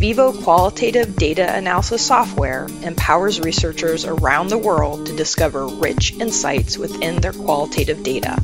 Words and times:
NVivo 0.00 0.42
qualitative 0.42 1.14
data 1.14 1.54
analysis 1.54 2.00
software 2.00 2.68
empowers 2.84 3.38
researchers 3.38 4.06
around 4.06 4.48
the 4.48 4.56
world 4.56 5.04
to 5.04 5.14
discover 5.14 5.66
rich 5.66 6.14
insights 6.14 6.78
within 6.78 7.20
their 7.20 7.34
qualitative 7.34 8.02
data. 8.02 8.38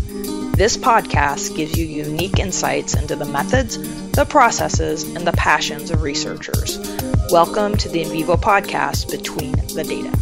This 0.55 0.77
podcast 0.77 1.57
gives 1.57 1.79
you 1.79 1.87
unique 1.87 2.39
insights 2.39 2.93
into 2.93 3.17
the 3.17 3.25
methods, 3.25 3.79
the 4.11 4.27
processes, 4.27 5.05
and 5.05 5.27
the 5.27 5.33
passions 5.33 5.91
of 5.91 6.03
researchers. 6.03 6.77
Welcome 7.31 7.79
to 7.79 7.89
the 7.89 8.05
NVivo 8.05 8.39
podcast, 8.39 9.11
Between 9.11 9.53
the 9.53 9.83
Data. 9.83 10.15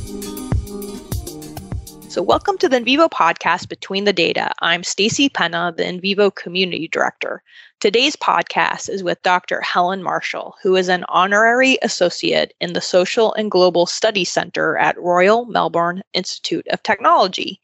So, 2.10 2.22
welcome 2.22 2.58
to 2.58 2.68
the 2.68 2.76
NVivo 2.78 3.10
podcast, 3.10 3.68
Between 3.68 4.04
the 4.04 4.12
Data. 4.12 4.52
I'm 4.60 4.84
Stacy 4.84 5.28
Penna, 5.28 5.74
the 5.76 5.82
NVivo 5.82 6.32
Community 6.32 6.86
Director. 6.86 7.42
Today's 7.80 8.16
podcast 8.16 8.88
is 8.88 9.02
with 9.02 9.22
Dr. 9.22 9.60
Helen 9.60 10.02
Marshall, 10.02 10.54
who 10.62 10.74
is 10.74 10.88
an 10.88 11.04
honorary 11.08 11.78
associate 11.82 12.54
in 12.60 12.72
the 12.72 12.80
Social 12.80 13.34
and 13.34 13.50
Global 13.50 13.84
Studies 13.86 14.30
Center 14.30 14.78
at 14.78 14.98
Royal 14.98 15.44
Melbourne 15.44 16.02
Institute 16.14 16.66
of 16.68 16.82
Technology. 16.82 17.60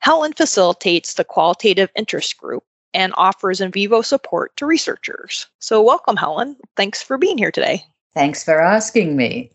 Helen 0.00 0.32
facilitates 0.32 1.14
the 1.14 1.24
Qualitative 1.24 1.90
Interest 1.96 2.36
Group 2.36 2.64
and 2.92 3.14
offers 3.16 3.60
NVivo 3.60 4.04
support 4.04 4.56
to 4.56 4.66
researchers. 4.66 5.46
So, 5.58 5.80
welcome, 5.80 6.16
Helen. 6.16 6.56
Thanks 6.76 7.02
for 7.02 7.16
being 7.16 7.38
here 7.38 7.52
today. 7.52 7.84
Thanks 8.14 8.44
for 8.44 8.60
asking 8.60 9.16
me. 9.16 9.50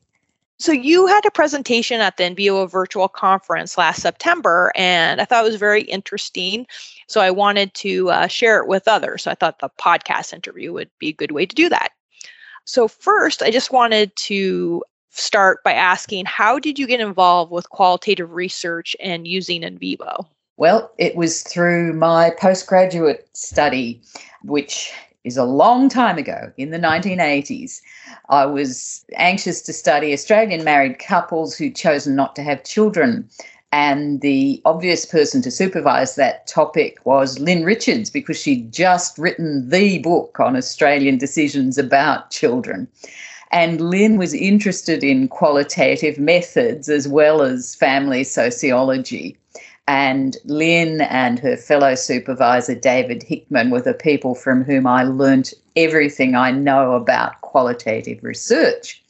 So 0.58 0.72
you 0.72 1.05
had 1.05 1.26
a 1.26 1.32
presentation 1.32 2.00
at 2.00 2.16
the 2.18 2.23
NVivo 2.23 2.72
virtual 2.72 3.09
conference 3.09 3.77
last 3.77 4.02
September, 4.02 4.72
and 4.76 5.20
I 5.20 5.26
thought 5.26 5.44
it 5.44 5.48
was 5.48 5.59
very 5.59 5.81
interesting. 5.84 6.66
So 7.08 7.20
I 7.20 7.30
wanted 7.30 7.73
to 7.76 8.09
uh, 8.09 8.28
share 8.28 8.62
it 8.62 8.68
with 8.68 8.88
others. 8.88 9.23
So 9.23 9.31
I 9.31 9.36
thought 9.36 9.59
the 9.59 9.70
podcast 9.80 10.34
interview 10.34 10.72
would 10.72 10.90
be 10.98 11.09
a 11.09 11.14
good 11.14 11.31
way 11.31 11.45
to 11.45 11.55
do 11.55 11.68
that. 11.70 11.90
So 12.66 12.88
first, 12.88 13.42
I 13.42 13.52
just 13.52 13.72
wanted 13.72 14.16
to 14.16 14.84
start 15.12 15.64
by 15.64 15.73
asking, 15.73 16.25
how 16.25 16.58
did 16.59 16.80
you 16.80 16.88
get 16.88 17.00
involved 17.00 17.52
with 17.52 17.69
qualitative 17.69 18.31
research 18.31 18.95
and 19.00 19.28
using 19.28 19.62
NVivo? 19.62 20.25
Well, 20.58 20.92
it 20.97 21.16
was 21.16 21.42
through 21.42 21.94
my 21.94 22.31
postgraduate 22.40 23.28
study, 23.34 24.02
which 24.44 24.94
is 25.26 25.36
a 25.36 25.44
long 25.44 25.90
time 25.90 26.18
ago 26.18 26.52
in 26.56 26.70
the 26.70 26.80
1980s. 26.80 27.81
I 28.30 28.45
was 28.45 29.04
anxious 29.16 29.62
to 29.64 29.73
study 29.73 30.14
Australian 30.14 30.64
married 30.64 31.00
couples 31.00 31.58
who'd 31.58 31.76
chosen 31.76 32.16
not 32.16 32.36
to 32.38 32.44
have 32.44 32.64
children. 32.64 33.28
And 33.72 34.22
the 34.22 34.62
obvious 34.64 35.06
person 35.06 35.42
to 35.42 35.52
supervise 35.52 36.16
that 36.16 36.48
topic 36.48 36.98
was 37.03 37.40
Lyn 37.40 37.66
Richards 37.66 38.09
because 38.09 38.40
she'd 38.40 38.72
just 38.72 39.18
written 39.18 39.70
the 39.70 40.00
book 40.00 40.40
on 40.40 40.56
Australian 40.56 41.18
decisions 41.18 41.78
about 41.78 42.31
children. 42.31 42.88
And 43.52 43.81
Lyn 43.81 44.18
was 44.18 44.34
interested 44.34 45.03
in 45.03 45.28
qualitative 45.28 46.18
methods 46.20 46.88
as 46.88 47.08
well 47.08 47.42
as 47.42 47.76
family 47.76 48.23
sociology. 48.23 49.38
And 49.88 50.38
Lyn 50.45 51.02
and 51.02 51.38
her 51.39 51.55
fellow 51.55 51.94
supervisor, 51.94 52.73
David 52.73 53.22
Hickman, 53.22 53.69
were 53.69 53.81
the 53.81 53.94
people 53.94 54.33
from 54.33 54.64
whom 54.64 54.88
I 54.88 55.03
learnt 55.03 55.53
everything 55.75 56.36
I 56.36 56.52
know 56.52 56.94
about 56.94 57.41
qualitative 57.41 58.23
research. 58.23 59.02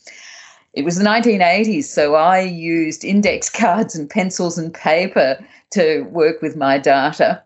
It 0.73 0.83
was 0.83 0.97
the 0.97 1.05
1980s, 1.05 1.85
so 1.85 2.15
I 2.15 2.41
used 2.41 3.05
index 3.05 3.49
cards 3.61 3.95
and 3.95 4.09
pencils 4.09 4.57
and 4.57 4.73
paper 4.73 5.37
to 5.71 6.01
work 6.11 6.41
with 6.41 6.57
my 6.57 6.77
data. 6.77 7.41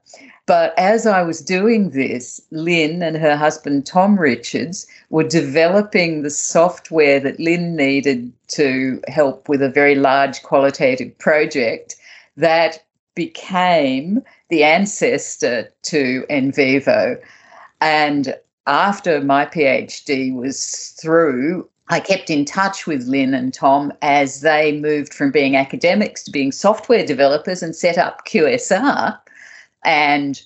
But 0.47 0.73
as 0.79 1.05
I 1.05 1.21
was 1.21 1.41
doing 1.41 1.91
this, 1.91 2.41
Lyn 2.49 3.03
and 3.03 3.15
her 3.17 3.37
husband 3.37 3.85
Tom 3.85 4.19
Richards 4.19 4.87
were 5.11 5.23
developing 5.23 6.23
the 6.23 6.31
software 6.31 7.19
that 7.19 7.39
Lynn 7.39 7.75
needed 7.75 8.33
to 8.47 8.99
help 9.07 9.47
with 9.47 9.61
a 9.61 9.69
very 9.69 9.93
large 9.93 10.41
qualitative 10.41 11.15
project 11.19 11.95
that 12.35 12.83
became 13.15 14.21
the 14.49 14.63
ancestor 14.63 15.69
to 15.83 16.25
NVivo. 16.29 17.21
And 17.81 18.35
after 18.67 19.21
my 19.21 19.45
PhD 19.45 20.33
was 20.35 20.95
through, 21.01 21.67
I 21.89 21.99
kept 21.99 22.29
in 22.29 22.45
touch 22.45 22.85
with 22.85 23.07
Lyn 23.07 23.33
and 23.33 23.53
Tom 23.53 23.91
as 24.03 24.41
they 24.41 24.79
moved 24.79 25.13
from 25.13 25.31
being 25.31 25.55
academics 25.55 26.23
to 26.23 26.31
being 26.31 26.51
software 26.51 27.05
developers 27.05 27.63
and 27.63 27.75
set 27.75 27.97
up 27.97 28.27
QSR 28.27 29.19
and 29.83 30.41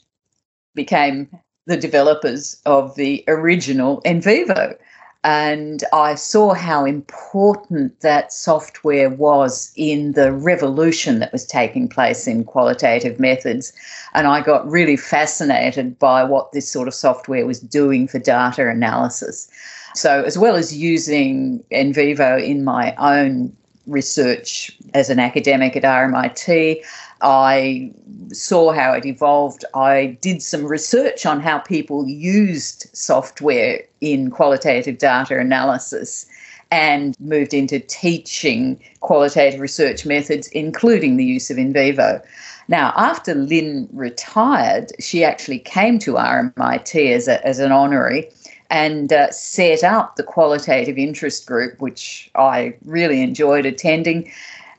became 0.74 1.28
the 1.66 1.78
developers 1.78 2.62
of 2.66 2.96
the 2.96 3.24
original 3.28 4.02
NVivo. 4.04 4.78
And 5.24 5.86
I 5.94 6.16
saw 6.16 6.54
how 6.54 6.84
important 6.84 8.02
that 8.02 8.34
software 8.34 9.10
was 9.10 9.72
in 9.78 10.12
the 10.14 10.34
revolution 10.34 11.20
that 11.20 11.32
was 11.32 11.46
taking 11.46 11.88
place 11.88 12.28
in 12.28 12.44
qualitative 12.44 13.20
methods. 13.20 13.72
And 14.14 14.28
I 14.28 14.42
got 14.42 14.70
really 14.70 14.98
fascinated 14.98 15.98
by 15.98 16.24
what 16.26 16.52
this 16.52 16.70
sort 16.70 16.90
of 16.90 16.94
software 16.94 17.46
was 17.46 17.62
doing 17.62 18.08
for 18.08 18.20
data 18.20 18.68
analysis. 18.68 19.50
So, 19.96 20.24
as 20.24 20.38
well 20.38 20.56
as 20.56 20.76
using 20.76 21.64
NVivo 21.72 22.44
in 22.44 22.64
my 22.66 22.94
own 22.96 23.56
research 23.88 24.76
as 24.94 25.10
an 25.10 25.20
academic 25.20 25.76
at 25.76 25.84
RMIT, 25.84 26.84
I 27.24 27.92
saw 28.34 28.74
how 28.74 28.94
it 28.94 29.06
evolved. 29.06 29.64
I 29.74 30.18
did 30.22 30.44
some 30.44 30.66
research 30.66 31.26
on 31.26 31.40
how 31.40 31.60
people 31.60 32.08
used 32.08 32.90
software 32.96 33.82
in 34.02 34.30
qualitative 34.30 34.98
data 34.98 35.40
analysis 35.40 36.26
and 36.70 37.16
moved 37.20 37.54
into 37.54 37.80
teaching 37.80 38.80
qualitative 39.00 39.60
research 39.60 40.06
methods, 40.06 40.48
including 40.50 41.18
the 41.18 41.24
use 41.24 41.50
of 41.50 41.58
NVivo. 41.58 42.22
Now, 42.68 42.94
after 42.98 43.36
Lyn 43.36 43.88
retired, 43.94 44.92
she 45.00 45.24
actually 45.24 45.60
came 45.60 46.00
to 46.00 46.14
RMIT 46.14 47.12
as, 47.12 47.28
a, 47.28 47.46
as 47.46 47.60
an 47.60 47.72
honorary 47.72 48.30
and 48.70 49.14
uh, 49.14 49.30
set 49.32 49.84
up 49.84 50.16
the 50.16 50.24
qualitative 50.24 50.98
interest 50.98 51.46
group, 51.46 51.80
which 51.80 52.32
I 52.34 52.74
really 52.86 53.22
enjoyed 53.22 53.68
attending. 53.68 54.32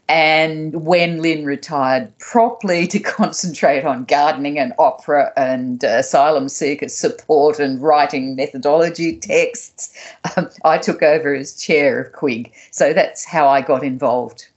And 0.08 0.84
when 0.84 1.22
Lyn 1.22 1.44
retired 1.44 2.16
properly 2.18 2.86
to 2.88 2.98
concentrate 3.00 3.84
on 3.84 4.04
gardening 4.04 4.58
and 4.58 4.74
opera 4.78 5.32
and 5.36 5.82
uh, 5.84 5.88
asylum 5.98 6.48
seeker 6.48 6.88
support 6.88 7.58
and 7.58 7.80
writing 7.80 8.36
methodology 8.36 9.16
texts, 9.16 9.96
um, 10.36 10.50
I 10.64 10.78
took 10.78 11.02
over 11.02 11.34
as 11.34 11.56
chair 11.56 12.02
of 12.02 12.12
Quig. 12.12 12.52
So 12.70 12.92
that's 12.92 13.24
how 13.24 13.48
I 13.48 13.62
got 13.62 13.82
involved. 13.82 14.48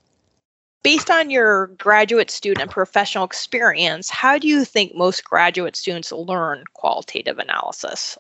Based 0.84 1.09
on 1.09 1.30
your 1.30 1.68
graduate 1.68 2.31
student 2.31 2.62
and 2.62 2.72
professional 2.72 3.25
experience, 3.25 4.09
how 4.09 4.38
do 4.38 4.47
you 4.47 4.64
think 4.64 4.96
most 4.96 5.24
graduate 5.24 5.75
students 5.75 6.12
learn 6.12 6.64
qualitative 6.74 7.40
analysis? 7.40 8.18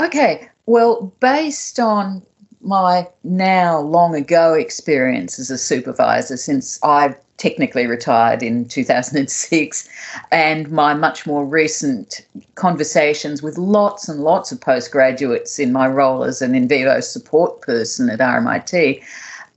Okay, 0.00 0.48
well, 0.64 1.12
based 1.20 1.78
on 1.78 2.22
my 2.62 3.06
now 3.24 3.80
long 3.80 4.14
ago 4.14 4.54
experience 4.54 5.38
as 5.38 5.50
a 5.50 5.58
supervisor 5.58 6.36
since 6.36 6.78
I 6.82 7.14
technically 7.38 7.86
retired 7.86 8.42
in 8.42 8.66
2006 8.68 9.88
and 10.30 10.70
my 10.70 10.92
much 10.92 11.26
more 11.26 11.46
recent 11.46 12.26
conversations 12.56 13.42
with 13.42 13.56
lots 13.56 14.08
and 14.08 14.20
lots 14.20 14.52
of 14.52 14.60
postgraduates 14.60 15.58
in 15.58 15.72
my 15.72 15.88
role 15.88 16.22
as 16.22 16.42
an 16.42 16.52
NVivo 16.52 17.02
support 17.02 17.62
person 17.62 18.10
at 18.10 18.18
RMIT 18.18 19.02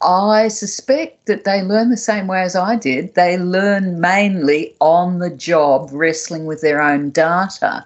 I 0.04 0.50
suspect 0.50 1.26
that 1.28 1.46
they 1.46 1.62
learn 1.62 1.90
the 1.90 1.98
same 1.98 2.28
way 2.28 2.42
as 2.42 2.56
I 2.56 2.76
did. 2.76 3.16
They 3.16 3.38
learn 3.38 4.02
mainly 4.02 4.76
on 4.82 5.20
the 5.20 5.30
job, 5.30 5.90
wrestling 5.94 6.46
with 6.46 6.62
their 6.62 6.82
own 6.82 7.12
data. 7.12 7.86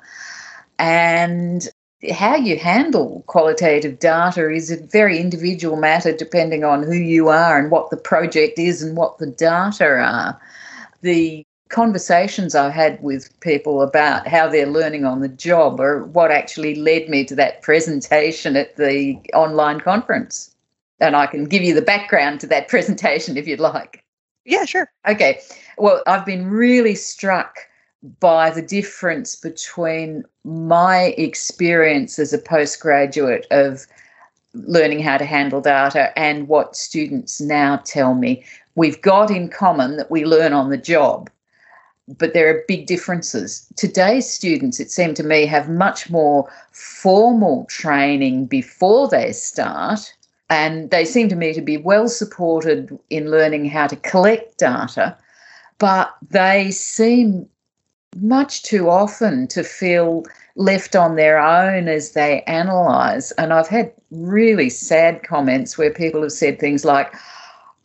And 0.79 1.67
how 2.11 2.35
you 2.35 2.57
handle 2.57 3.23
qualitative 3.27 3.99
data 3.99 4.49
is 4.51 4.71
a 4.71 4.77
very 4.77 5.19
individual 5.19 5.77
matter 5.77 6.15
depending 6.15 6.63
on 6.63 6.83
who 6.83 6.93
you 6.93 7.29
are 7.29 7.57
and 7.59 7.71
what 7.71 7.89
the 7.89 7.97
project 7.97 8.59
is 8.59 8.83
and 8.83 8.95
what 8.95 9.17
the 9.17 9.27
data 9.27 9.85
are. 9.85 10.39
The 11.01 11.43
conversations 11.69 12.55
I 12.55 12.69
had 12.69 13.01
with 13.01 13.37
people 13.41 13.81
about 13.81 14.27
how 14.27 14.47
they're 14.47 14.67
learning 14.67 15.05
on 15.05 15.21
the 15.21 15.27
job 15.27 15.79
are 15.79 16.03
what 16.05 16.31
actually 16.31 16.75
led 16.75 17.09
me 17.09 17.25
to 17.25 17.35
that 17.35 17.61
presentation 17.61 18.55
at 18.55 18.75
the 18.77 19.17
online 19.33 19.79
conference. 19.79 20.55
And 20.99 21.15
I 21.15 21.25
can 21.25 21.45
give 21.45 21.63
you 21.63 21.73
the 21.73 21.81
background 21.81 22.39
to 22.41 22.47
that 22.47 22.67
presentation 22.69 23.37
if 23.37 23.47
you'd 23.47 23.59
like. 23.59 24.03
Yeah, 24.45 24.65
sure. 24.65 24.89
Okay. 25.07 25.41
Well, 25.77 26.01
I've 26.07 26.25
been 26.25 26.47
really 26.49 26.95
struck 26.95 27.57
by 28.19 28.49
the 28.49 28.61
difference 28.61 29.35
between 29.35 30.23
my 30.43 31.15
experience 31.17 32.19
as 32.19 32.33
a 32.33 32.37
postgraduate 32.37 33.45
of 33.51 33.85
learning 34.53 34.99
how 34.99 35.17
to 35.17 35.25
handle 35.25 35.61
data 35.61 36.17
and 36.17 36.47
what 36.47 36.75
students 36.75 37.39
now 37.41 37.77
tell 37.77 38.15
me. 38.15 38.43
We've 38.75 39.01
got 39.01 39.29
in 39.31 39.49
common 39.49 39.97
that 39.97 40.11
we 40.11 40.25
learn 40.25 40.53
on 40.53 40.69
the 40.69 40.77
job, 40.77 41.29
but 42.17 42.33
there 42.33 42.49
are 42.49 42.63
big 42.67 42.87
differences. 42.87 43.67
Today's 43.75 44.29
students, 44.29 44.79
it 44.79 44.91
seemed 44.91 45.15
to 45.17 45.23
me, 45.23 45.45
have 45.45 45.69
much 45.69 46.09
more 46.09 46.49
formal 46.71 47.65
training 47.65 48.45
before 48.45 49.07
they 49.07 49.31
start 49.33 50.13
And 50.49 50.89
they 50.91 51.03
seem 51.05 51.29
to 51.29 51.35
me 51.35 51.53
to 51.53 51.61
be 51.61 51.77
well 51.77 52.07
supported 52.07 52.97
in 53.09 53.29
learning 53.29 53.65
how 53.65 53.87
to 53.87 53.95
collect 53.97 54.57
data, 54.57 55.17
but 55.77 56.15
they 56.29 56.71
seem 56.71 57.49
much 58.15 58.63
too 58.63 58.89
often 58.89 59.47
to 59.47 59.63
feel 59.63 60.23
left 60.55 60.95
on 60.95 61.15
their 61.15 61.39
own 61.39 61.87
as 61.87 62.11
they 62.11 62.43
analyse. 62.47 63.31
And 63.33 63.53
I've 63.53 63.67
had 63.67 63.91
really 64.11 64.69
sad 64.69 65.23
comments 65.23 65.77
where 65.77 65.91
people 65.91 66.23
have 66.23 66.31
said 66.31 66.59
things 66.59 66.83
like, 66.83 67.13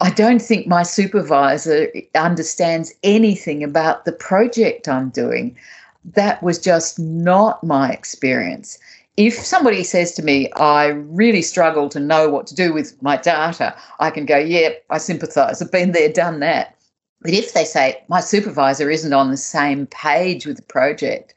I 0.00 0.10
don't 0.10 0.42
think 0.42 0.66
my 0.66 0.82
supervisor 0.82 1.88
understands 2.14 2.92
anything 3.02 3.62
about 3.62 4.04
the 4.04 4.12
project 4.12 4.88
I'm 4.88 5.10
doing. 5.10 5.56
That 6.04 6.42
was 6.42 6.58
just 6.58 6.98
not 6.98 7.62
my 7.62 7.90
experience. 7.92 8.78
If 9.16 9.34
somebody 9.34 9.84
says 9.84 10.12
to 10.12 10.22
me, 10.22 10.50
I 10.52 10.86
really 10.86 11.42
struggle 11.42 11.88
to 11.90 12.00
know 12.00 12.30
what 12.30 12.46
to 12.48 12.54
do 12.54 12.72
with 12.72 13.00
my 13.02 13.16
data, 13.16 13.76
I 14.00 14.10
can 14.10 14.24
go, 14.24 14.38
yeah, 14.38 14.70
I 14.88 14.98
sympathise. 14.98 15.60
I've 15.60 15.70
been 15.70 15.92
there, 15.92 16.10
done 16.10 16.40
that. 16.40 16.76
But 17.22 17.32
if 17.32 17.54
they 17.54 17.64
say, 17.64 18.02
my 18.08 18.20
supervisor 18.20 18.90
isn't 18.90 19.12
on 19.12 19.30
the 19.30 19.36
same 19.36 19.86
page 19.86 20.44
with 20.44 20.56
the 20.56 20.62
project, 20.62 21.34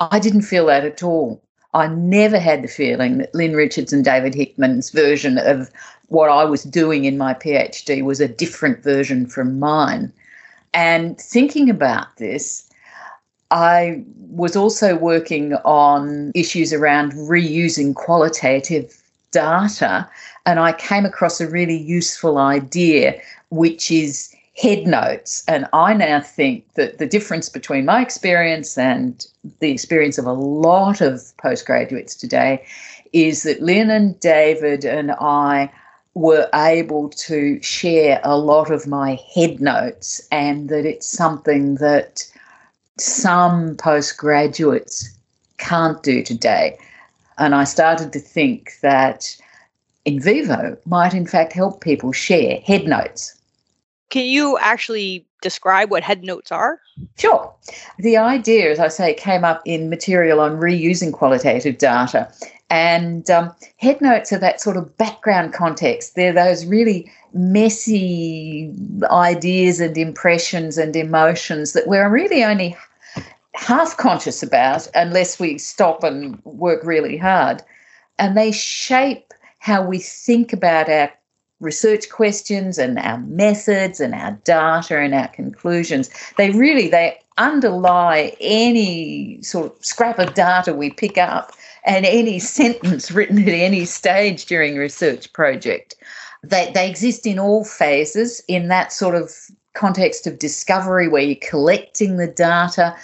I 0.00 0.18
didn't 0.18 0.42
feel 0.42 0.66
that 0.66 0.84
at 0.84 1.02
all. 1.02 1.40
I 1.72 1.88
never 1.88 2.38
had 2.38 2.62
the 2.62 2.68
feeling 2.68 3.18
that 3.18 3.34
Lyn 3.34 3.54
Richards 3.54 3.92
and 3.92 4.04
David 4.04 4.34
Hickman's 4.34 4.90
version 4.90 5.38
of 5.38 5.70
what 6.08 6.30
I 6.30 6.44
was 6.44 6.62
doing 6.64 7.04
in 7.04 7.18
my 7.18 7.34
PhD 7.34 8.04
was 8.04 8.20
a 8.20 8.28
different 8.28 8.82
version 8.82 9.26
from 9.26 9.58
mine. 9.58 10.12
And 10.72 11.18
thinking 11.18 11.70
about 11.70 12.16
this, 12.16 12.68
I 13.50 14.02
was 14.30 14.56
also 14.56 14.96
working 14.96 15.54
on 15.64 16.32
issues 16.34 16.72
around 16.72 17.12
reusing 17.12 17.94
qualitative 17.94 19.00
data, 19.30 20.08
and 20.46 20.58
I 20.58 20.72
came 20.72 21.04
across 21.04 21.40
a 21.40 21.48
really 21.48 21.76
useful 21.76 22.38
idea, 22.38 23.20
which 23.50 23.90
is 23.90 24.33
head 24.56 24.86
notes. 24.86 25.42
And 25.48 25.66
I 25.72 25.94
now 25.94 26.20
think 26.20 26.72
that 26.74 26.98
the 26.98 27.06
difference 27.06 27.48
between 27.48 27.84
my 27.84 28.00
experience 28.00 28.78
and 28.78 29.26
the 29.60 29.70
experience 29.70 30.16
of 30.16 30.26
a 30.26 30.32
lot 30.32 31.00
of 31.00 31.36
postgraduates 31.38 32.14
today 32.14 32.64
is 33.12 33.42
that 33.42 33.62
Lyn 33.62 33.90
and 33.90 34.18
David 34.20 34.84
and 34.84 35.12
I 35.12 35.72
were 36.14 36.48
able 36.54 37.08
to 37.08 37.60
share 37.62 38.20
a 38.22 38.38
lot 38.38 38.70
of 38.70 38.86
my 38.86 39.18
head 39.34 39.60
notes, 39.60 40.26
and 40.30 40.68
that 40.68 40.86
it's 40.86 41.08
something 41.08 41.74
that 41.76 42.24
some 42.98 43.76
postgraduates 43.76 45.10
can't 45.58 46.00
do 46.04 46.22
today. 46.22 46.78
And 47.38 47.52
I 47.56 47.64
started 47.64 48.12
to 48.12 48.20
think 48.20 48.74
that 48.82 49.36
NVivo 50.06 50.78
might, 50.86 51.14
in 51.14 51.26
fact, 51.26 51.52
help 51.52 51.80
people 51.80 52.12
share 52.12 52.60
head 52.60 52.84
notes 52.84 53.36
can 54.14 54.26
you 54.26 54.56
actually 54.58 55.26
describe 55.42 55.90
what 55.90 56.04
head 56.04 56.22
notes 56.22 56.52
are? 56.52 56.80
Sure. 57.18 57.52
The 57.98 58.16
idea, 58.16 58.70
as 58.70 58.78
I 58.78 58.86
say, 58.86 59.12
came 59.12 59.42
up 59.44 59.60
in 59.64 59.90
material 59.90 60.38
on 60.38 60.60
reusing 60.60 61.12
qualitative 61.12 61.78
data. 61.78 62.32
And 62.70 63.28
um, 63.28 63.52
head 63.78 64.00
notes 64.00 64.32
are 64.32 64.38
that 64.38 64.60
sort 64.60 64.76
of 64.76 64.96
background 64.98 65.52
context. 65.52 66.14
They're 66.14 66.32
those 66.32 66.64
really 66.64 67.10
messy 67.32 68.72
ideas 69.10 69.80
and 69.80 69.98
impressions 69.98 70.78
and 70.78 70.94
emotions 70.94 71.72
that 71.72 71.88
we're 71.88 72.08
really 72.08 72.44
only 72.44 72.76
half 73.54 73.96
conscious 73.96 74.44
about 74.44 74.86
unless 74.94 75.40
we 75.40 75.58
stop 75.58 76.04
and 76.04 76.40
work 76.44 76.84
really 76.84 77.16
hard. 77.16 77.64
And 78.20 78.36
they 78.36 78.52
shape 78.52 79.34
how 79.58 79.82
we 79.84 79.98
think 79.98 80.52
about 80.52 80.88
our 80.88 81.10
research 81.60 82.10
questions 82.10 82.78
and 82.78 82.98
our 82.98 83.18
methods 83.18 84.00
and 84.00 84.14
our 84.14 84.32
data 84.44 84.98
and 84.98 85.14
our 85.14 85.28
conclusions. 85.28 86.10
They 86.36 86.50
really 86.50 86.88
they 86.88 87.18
underlie 87.38 88.36
any 88.40 89.42
sort 89.42 89.66
of 89.66 89.84
scrap 89.84 90.18
of 90.18 90.34
data 90.34 90.72
we 90.72 90.90
pick 90.90 91.18
up 91.18 91.52
and 91.84 92.06
any 92.06 92.38
sentence 92.58 93.10
written 93.10 93.42
at 93.42 93.48
any 93.48 93.84
stage 93.84 94.46
during 94.46 94.76
research 94.76 95.32
project. 95.32 95.96
They, 96.42 96.70
they 96.74 96.88
exist 96.88 97.26
in 97.26 97.38
all 97.38 97.64
phases 97.64 98.42
in 98.48 98.68
that 98.68 98.92
sort 98.92 99.14
of 99.14 99.30
context 99.72 100.26
of 100.26 100.38
discovery 100.38 101.08
where 101.08 101.22
you're 101.22 101.36
collecting 101.36 102.16
the 102.16 102.28
data 102.28 102.94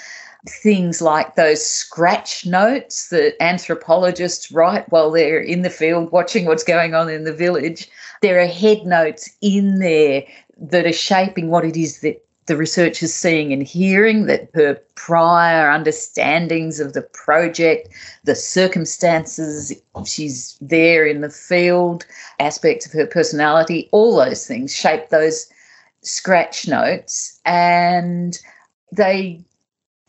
things 0.48 1.02
like 1.02 1.34
those 1.34 1.64
scratch 1.64 2.46
notes 2.46 3.08
that 3.08 3.34
anthropologists 3.40 4.50
write 4.50 4.90
while 4.90 5.10
they're 5.10 5.40
in 5.40 5.62
the 5.62 5.70
field 5.70 6.10
watching 6.12 6.46
what's 6.46 6.64
going 6.64 6.94
on 6.94 7.08
in 7.10 7.24
the 7.24 7.32
village. 7.32 7.88
There 8.22 8.40
are 8.40 8.46
head 8.46 8.86
notes 8.86 9.30
in 9.42 9.78
there 9.80 10.24
that 10.58 10.86
are 10.86 10.92
shaping 10.92 11.48
what 11.48 11.64
it 11.64 11.76
is 11.76 12.00
that 12.00 12.24
the 12.46 12.56
researcher 12.56 13.04
is 13.04 13.14
seeing 13.14 13.52
and 13.52 13.62
hearing, 13.62 14.26
that 14.26 14.50
her 14.54 14.74
prior 14.96 15.70
understandings 15.70 16.80
of 16.80 16.94
the 16.94 17.02
project, 17.02 17.88
the 18.24 18.34
circumstances 18.34 19.72
she's 20.04 20.58
there 20.60 21.06
in 21.06 21.20
the 21.20 21.30
field, 21.30 22.04
aspects 22.40 22.86
of 22.86 22.92
her 22.92 23.06
personality, 23.06 23.88
all 23.92 24.16
those 24.16 24.48
things 24.48 24.74
shape 24.74 25.10
those 25.10 25.46
scratch 26.02 26.66
notes 26.66 27.38
and 27.44 28.40
they 28.90 29.44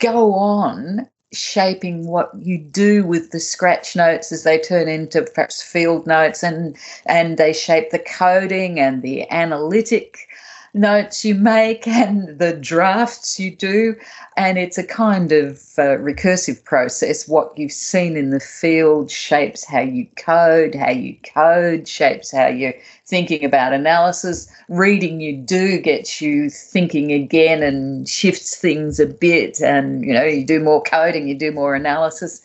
go 0.02 0.34
on 0.34 1.08
shaping 1.32 2.06
what 2.06 2.30
you 2.38 2.58
do 2.58 3.04
with 3.04 3.30
the 3.30 3.40
scratch 3.40 3.96
notes 3.96 4.32
as 4.32 4.42
they 4.42 4.58
turn 4.58 4.88
into 4.88 5.22
perhaps 5.22 5.62
field 5.62 6.06
notes 6.06 6.42
and 6.42 6.76
and 7.06 7.38
they 7.38 7.52
shape 7.52 7.90
the 7.90 7.98
coding 7.98 8.78
and 8.78 9.00
the 9.02 9.28
analytic 9.30 10.28
notes 10.74 11.24
you 11.24 11.34
make 11.34 11.86
and 11.86 12.38
the 12.38 12.54
drafts 12.54 13.38
you 13.38 13.54
do. 13.54 13.94
And 14.36 14.58
it's 14.58 14.78
a 14.78 14.86
kind 14.86 15.32
of 15.32 15.56
uh, 15.76 15.98
recursive 15.98 16.64
process. 16.64 17.28
What 17.28 17.56
you've 17.56 17.72
seen 17.72 18.16
in 18.16 18.30
the 18.30 18.40
field 18.40 19.10
shapes 19.10 19.64
how 19.64 19.80
you 19.80 20.06
code, 20.16 20.74
how 20.74 20.90
you 20.90 21.16
code 21.34 21.86
shapes 21.86 22.32
how 22.32 22.46
you're 22.46 22.74
thinking 23.06 23.44
about 23.44 23.72
analysis. 23.74 24.50
Reading 24.68 25.20
you 25.20 25.36
do 25.36 25.78
gets 25.78 26.20
you 26.20 26.48
thinking 26.48 27.12
again 27.12 27.62
and 27.62 28.08
shifts 28.08 28.56
things 28.56 28.98
a 28.98 29.06
bit. 29.06 29.60
And, 29.60 30.04
you 30.04 30.14
know, 30.14 30.24
you 30.24 30.44
do 30.44 30.60
more 30.60 30.82
coding, 30.82 31.28
you 31.28 31.34
do 31.34 31.52
more 31.52 31.74
analysis. 31.74 32.40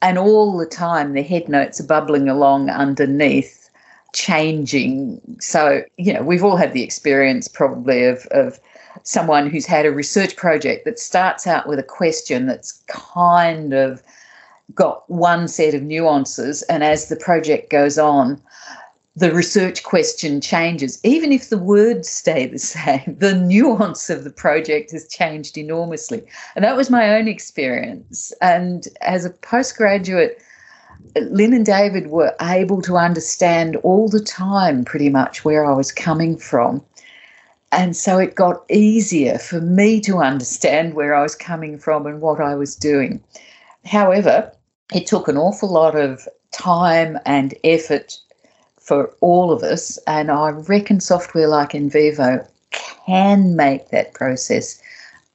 And 0.00 0.18
all 0.18 0.56
the 0.56 0.66
time, 0.66 1.12
the 1.12 1.22
head 1.22 1.48
notes 1.48 1.80
are 1.80 1.86
bubbling 1.86 2.28
along 2.28 2.70
underneath 2.70 3.61
changing. 4.12 5.20
So, 5.40 5.82
you 5.96 6.12
know, 6.12 6.22
we've 6.22 6.44
all 6.44 6.56
had 6.56 6.72
the 6.72 6.82
experience 6.82 7.48
probably 7.48 8.04
of, 8.04 8.26
of 8.30 8.58
someone 9.02 9.48
who's 9.48 9.66
had 9.66 9.86
a 9.86 9.92
research 9.92 10.36
project 10.36 10.84
that 10.84 10.98
starts 10.98 11.46
out 11.46 11.66
with 11.66 11.78
a 11.78 11.84
question 11.84 12.46
that's 12.46 12.82
kind 12.88 13.72
of 13.72 14.02
got 14.74 15.08
one 15.10 15.48
set 15.48 15.74
of 15.74 15.82
nuances, 15.82 16.62
and 16.62 16.82
as 16.82 17.08
the 17.08 17.16
project 17.16 17.70
goes 17.70 17.98
on, 17.98 18.40
the 19.14 19.32
research 19.32 19.82
question 19.82 20.40
changes. 20.40 20.98
Even 21.04 21.32
if 21.32 21.50
the 21.50 21.58
words 21.58 22.08
stay 22.08 22.46
the 22.46 22.58
same, 22.58 23.16
the 23.18 23.34
nuance 23.34 24.08
of 24.08 24.24
the 24.24 24.30
project 24.30 24.92
has 24.92 25.06
changed 25.08 25.58
enormously. 25.58 26.22
And 26.56 26.64
that 26.64 26.76
was 26.76 26.90
my 26.90 27.14
own 27.14 27.28
experience. 27.28 28.32
And 28.40 28.88
as 29.00 29.24
a 29.24 29.30
postgraduate, 29.30 30.42
Lyn 31.16 31.52
and 31.52 31.66
David 31.66 32.08
were 32.08 32.34
able 32.40 32.80
to 32.82 32.96
understand 32.96 33.76
all 33.76 34.08
the 34.08 34.20
time 34.22 34.84
pretty 34.84 35.08
much 35.08 35.44
where 35.44 35.64
I 35.64 35.74
was 35.74 35.92
coming 35.92 36.36
from. 36.36 36.82
And 37.70 37.96
so 37.96 38.18
it 38.18 38.34
got 38.34 38.64
easier 38.70 39.38
for 39.38 39.60
me 39.60 40.00
to 40.02 40.18
understand 40.18 40.94
where 40.94 41.14
I 41.14 41.22
was 41.22 41.34
coming 41.34 41.78
from 41.78 42.06
and 42.06 42.20
what 42.20 42.40
I 42.40 42.54
was 42.54 42.76
doing. 42.76 43.22
However, 43.84 44.52
it 44.94 45.06
took 45.06 45.28
an 45.28 45.38
awful 45.38 45.70
lot 45.70 45.96
of 45.96 46.28
time 46.52 47.18
and 47.24 47.54
effort 47.64 48.18
for 48.78 49.14
all 49.20 49.50
of 49.50 49.62
us. 49.62 49.98
And 50.06 50.30
I 50.30 50.50
reckon 50.50 51.00
software 51.00 51.48
like 51.48 51.70
NVivo 51.72 52.46
can 53.06 53.56
make 53.56 53.88
that 53.88 54.12
process 54.14 54.80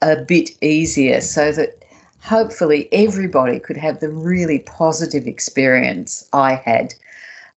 a 0.01 0.15
bit 0.17 0.51
easier 0.61 1.21
so 1.21 1.51
that 1.51 1.83
hopefully 2.21 2.89
everybody 2.91 3.59
could 3.59 3.77
have 3.77 3.99
the 3.99 4.09
really 4.09 4.59
positive 4.59 5.27
experience 5.27 6.27
I 6.33 6.55
had. 6.55 6.93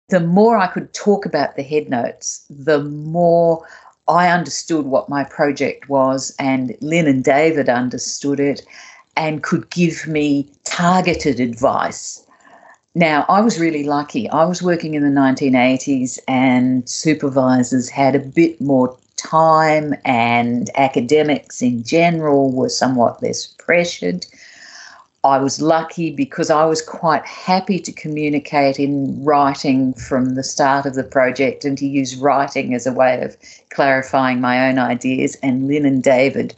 The 0.09 0.21
more 0.21 0.57
I 0.57 0.67
could 0.67 0.93
talk 0.93 1.27
about 1.27 1.57
the 1.57 1.63
head 1.63 1.89
notes, 1.89 2.45
the 2.49 2.83
more 2.83 3.67
I 4.09 4.31
understood 4.31 4.87
what 4.87 5.09
my 5.09 5.25
project 5.25 5.89
was, 5.89 6.35
and 6.39 6.77
Lyn 6.81 7.07
and 7.07 7.23
David 7.23 7.69
understood 7.69 8.41
it 8.41 8.63
and 9.17 9.43
could 9.43 9.69
give 9.71 10.07
me 10.07 10.49
targeted 10.65 11.41
advice. 11.41 12.25
Now, 12.95 13.27
I 13.29 13.41
was 13.43 13.61
really 13.61 13.85
lucky. 13.85 14.29
I 14.31 14.45
was 14.45 14.63
working 14.63 14.95
in 14.95 15.03
the 15.03 15.21
1980s, 15.21 16.19
and 16.27 16.89
supervisors 16.89 17.91
had 17.91 18.15
a 18.15 18.21
bit 18.21 18.61
more 18.61 18.97
time, 19.17 19.95
and 20.05 20.71
academics 20.75 21.61
in 21.61 21.83
general 21.83 22.51
were 22.51 22.71
somewhat 22.71 23.23
less 23.23 23.47
pressured. 23.47 24.27
I 25.25 25.39
was 25.39 25.61
lucky 25.61 26.11
because 26.11 26.49
I 26.49 26.65
was 26.65 26.81
quite 26.81 27.27
happy 27.27 27.81
to 27.81 27.93
communicate 27.93 28.79
in 28.79 29.23
writing 29.25 29.93
from 29.95 30.37
the 30.37 30.45
start 30.45 30.87
of 30.87 30.95
the 30.95 31.03
project 31.03 31.65
and 31.65 31.77
to 31.79 31.87
use 31.87 32.15
writing 32.15 32.73
as 32.73 32.87
a 32.87 32.93
way 32.93 33.21
of 33.23 33.37
clarifying 33.71 34.41
my 34.41 34.69
own 34.69 34.79
ideas. 34.79 35.37
And 35.43 35.67
Lyn 35.67 35.85
and 35.85 36.03
David 36.03 36.55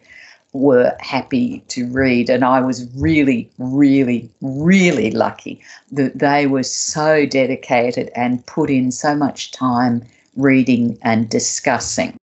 were 0.52 0.94
happy 1.00 1.60
to 1.68 1.86
read. 1.86 2.28
And 2.28 2.44
I 2.44 2.60
was 2.60 2.86
really, 2.94 3.50
really, 3.58 4.28
really 4.42 5.10
lucky 5.10 5.62
that 5.92 6.18
they 6.18 6.46
were 6.46 6.62
so 6.62 7.24
dedicated 7.24 8.10
and 8.14 8.44
put 8.46 8.68
in 8.68 8.90
so 8.92 9.14
much 9.14 9.52
time 9.52 10.04
reading 10.36 10.98
and 11.02 11.28
discussing. 11.28 12.16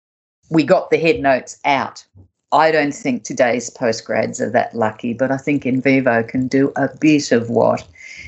We 0.49 0.63
got 0.63 0.89
the 0.89 0.97
head 0.97 1.21
notes 1.21 1.59
out 1.65 2.05
I 2.55 2.71
don't 2.71 2.95
think 2.95 3.24
today's 3.24 3.69
postgrads 3.69 4.39
are 4.39 4.50
that 4.51 4.74
lucky, 4.74 5.13
but 5.13 5.29
I 5.29 5.35
think 5.35 5.63
NVivo 5.63 6.27
can 6.27 6.47
do 6.47 6.71
a 6.77 6.89
bit 6.97 7.33
of 7.33 7.50
what 7.50 7.85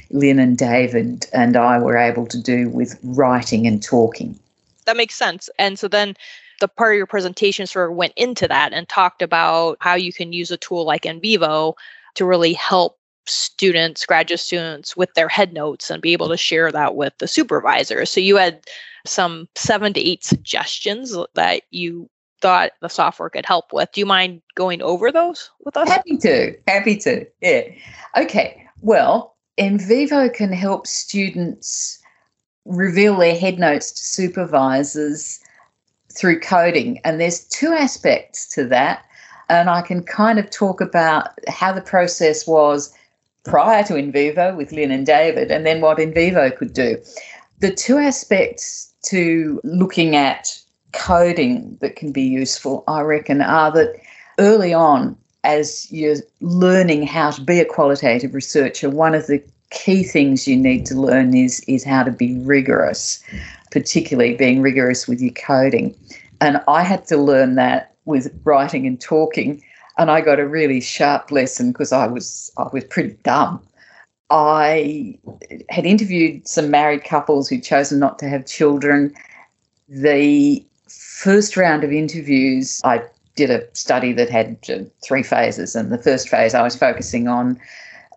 Lyn 0.10 0.38
and 0.38 0.58
David 0.58 1.28
and 1.32 1.56
I 1.56 1.80
were 1.80 1.98
able 1.98 2.26
to 2.28 2.38
do 2.38 2.68
with 2.70 3.00
writing 3.04 3.66
and 3.66 3.82
talking. 3.82 4.38
That 4.86 4.98
makes 4.98 5.16
sense. 5.16 5.50
And 5.58 5.80
so 5.80 5.88
then 5.88 6.16
the 6.60 6.68
part 6.68 6.94
of 6.94 6.98
your 6.98 7.06
presentation 7.06 7.68
sort 7.68 7.90
of 7.90 7.96
went 7.96 8.14
into 8.18 8.50
that 8.50 8.74
and 8.74 8.90
talked 8.90 9.22
about 9.22 9.78
how 9.80 9.96
you 9.96 10.12
can 10.12 10.34
use 10.34 10.52
a 10.52 10.58
tool 10.58 10.84
like 10.84 11.04
NVivo 11.04 11.76
to 12.16 12.26
really 12.26 12.52
help 12.52 12.98
students, 13.26 14.06
graduate 14.06 14.42
students, 14.42 14.98
with 14.98 15.14
their 15.14 15.30
head 15.30 15.54
notes 15.54 15.90
and 15.90 16.02
be 16.02 16.12
able 16.12 16.28
to 16.28 16.38
share 16.38 16.70
that 16.72 16.96
with 16.96 17.18
the 17.20 17.28
supervisor. 17.28 18.06
So 18.06 18.20
you 18.20 18.36
had 18.36 18.62
some 19.06 19.48
seven 19.56 19.94
to 19.94 20.02
eight 20.02 20.26
suggestions 20.26 21.16
that 21.36 21.64
you 21.72 22.10
thought 22.42 22.72
the 22.82 22.88
software 22.88 23.30
could 23.30 23.46
help 23.46 23.74
with. 23.74 23.92
Do 23.92 24.00
you 24.00 24.06
mind 24.06 24.42
going 24.56 24.82
over 24.82 25.12
those 25.12 25.50
with 25.64 25.78
us? 25.78 25.90
Happy 25.90 26.18
to. 26.18 26.56
Happy 26.68 26.96
to. 26.98 27.26
Yeah. 27.42 27.64
Okay. 28.18 28.68
Well, 28.82 29.36
NVivo 29.58 30.34
can 30.34 30.54
help 30.54 30.88
students 30.88 32.00
reveal 32.66 33.18
their 33.18 33.36
head 33.36 33.60
notes 33.60 33.92
to 33.92 34.02
supervisors 34.04 35.40
through 36.12 36.40
coding. 36.40 37.00
And 37.04 37.20
there's 37.20 37.46
two 37.46 37.74
aspects 37.74 38.48
to 38.50 38.66
that. 38.66 39.06
And 39.50 39.70
I 39.70 39.82
can 39.82 40.04
kind 40.04 40.40
of 40.40 40.50
talk 40.50 40.82
about 40.82 41.30
how 41.48 41.72
the 41.72 41.82
process 41.82 42.46
was 42.46 42.94
prior 43.46 43.84
to 43.84 43.94
NVivo 43.94 44.56
with 44.58 44.74
Lyn 44.74 44.92
and 44.92 45.06
David, 45.06 45.52
and 45.52 45.66
then 45.66 45.80
what 45.80 45.98
NVivo 46.00 46.56
could 46.58 46.74
do. 46.74 46.98
The 47.60 47.74
two 47.74 47.98
aspects 47.98 48.94
to 49.04 49.62
looking 49.64 50.18
at 50.18 50.60
coding 50.98 51.78
that 51.82 51.96
can 51.96 52.12
be 52.12 52.24
useful, 52.24 52.84
I 52.88 53.02
reckon, 53.02 53.42
are 53.42 53.72
that 53.72 53.96
early 54.40 54.74
on, 54.74 55.16
as 55.44 55.90
you're 55.92 56.18
learning 56.42 57.08
how 57.08 57.32
to 57.32 57.42
be 57.42 57.60
a 57.60 57.66
qualitative 57.66 58.34
researcher, 58.34 58.90
one 58.90 59.16
of 59.16 59.28
the 59.28 59.42
key 59.70 60.04
things 60.04 60.48
you 60.48 60.58
need 60.58 60.86
to 60.88 60.96
learn 60.96 61.36
is 61.36 61.62
is 61.62 61.84
how 61.84 62.04
to 62.04 62.12
be 62.12 62.38
rigorous, 62.40 63.24
particularly 63.72 64.36
being 64.36 64.62
rigorous 64.62 65.08
with 65.08 65.22
your 65.22 65.34
coding. 65.34 65.96
And 66.42 66.62
I 66.68 66.84
had 66.84 67.06
to 67.08 67.18
learn 67.18 67.56
that 67.56 67.94
with 68.06 68.30
writing 68.44 68.86
and 68.86 69.00
talking, 69.00 69.64
and 69.98 70.12
I 70.12 70.22
got 70.22 70.40
a 70.40 70.48
really 70.48 70.82
sharp 70.82 71.32
lesson 71.32 71.72
because 71.72 71.92
I 71.92 72.08
was 72.08 72.52
I 72.58 72.68
was 72.74 72.84
pretty 72.84 73.18
dumb. 73.24 73.62
I 74.30 75.18
had 75.70 75.86
interviewed 75.86 76.48
some 76.48 76.70
married 76.70 77.06
couples 77.06 77.48
who'd 77.48 77.64
chosen 77.64 78.00
not 78.00 78.20
to 78.20 78.28
have 78.28 78.46
children. 78.46 79.14
The 79.88 80.67
first 81.18 81.58
round 81.58 81.84
of 81.84 81.92
interviews, 81.92 82.80
I 82.84 83.02
did 83.36 83.50
a 83.50 83.64
study 83.74 84.14
that 84.14 84.30
had 84.30 84.58
uh, 84.70 84.84
three 85.04 85.24
phases. 85.24 85.76
And 85.76 85.92
the 85.92 85.98
first 85.98 86.30
phase, 86.30 86.54
I 86.54 86.62
was 86.62 86.76
focusing 86.76 87.28
on 87.28 87.60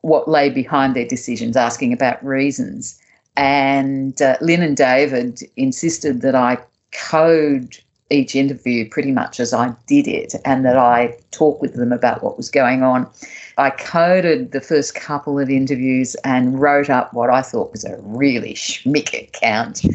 what 0.02 0.28
lay 0.28 0.50
behind 0.50 0.94
their 0.94 1.06
decisions, 1.06 1.56
asking 1.56 1.94
about 1.94 2.22
reasons. 2.22 3.00
And 3.36 4.20
uh, 4.20 4.36
Lyn 4.42 4.62
and 4.62 4.76
David 4.76 5.40
insisted 5.56 6.20
that 6.20 6.34
I 6.34 6.58
code 6.92 7.78
each 8.10 8.34
interview 8.34 8.88
pretty 8.90 9.12
much 9.12 9.40
as 9.40 9.54
I 9.54 9.72
did 9.86 10.06
it 10.06 10.34
and 10.44 10.64
that 10.66 10.76
I 10.76 11.16
talk 11.30 11.62
with 11.62 11.74
them 11.74 11.92
about 11.92 12.22
what 12.22 12.36
was 12.36 12.50
going 12.50 12.82
on. 12.82 13.08
I 13.56 13.70
coded 13.70 14.52
the 14.52 14.60
first 14.60 14.94
couple 14.94 15.38
of 15.38 15.48
interviews 15.48 16.16
and 16.24 16.60
wrote 16.60 16.90
up 16.90 17.14
what 17.14 17.30
I 17.30 17.40
thought 17.40 17.72
was 17.72 17.84
a 17.84 17.96
really 18.00 18.54
schmick 18.54 19.14
account 19.14 19.86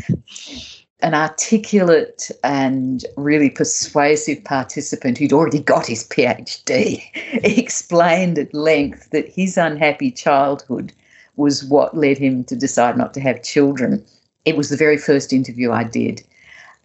an 1.05 1.13
articulate 1.13 2.31
and 2.43 3.05
really 3.15 3.51
persuasive 3.51 4.43
participant 4.43 5.19
who'd 5.19 5.31
already 5.31 5.59
got 5.59 5.85
his 5.85 6.03
PhD 6.05 7.00
explained 7.43 8.39
at 8.39 8.51
length 8.55 9.12
that 9.12 9.29
his 9.29 9.55
unhappy 9.55 10.09
childhood 10.09 10.91
was 11.35 11.63
what 11.63 11.95
led 11.95 12.17
him 12.17 12.43
to 12.45 12.55
decide 12.55 12.97
not 12.97 13.13
to 13.13 13.21
have 13.21 13.43
children. 13.43 14.03
It 14.45 14.57
was 14.57 14.69
the 14.69 14.77
very 14.77 14.97
first 14.97 15.31
interview 15.31 15.71
I 15.71 15.83
did. 15.83 16.24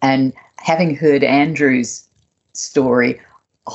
And 0.03 0.33
having 0.57 0.95
heard 0.95 1.23
Andrew's 1.23 2.07
story, 2.53 3.19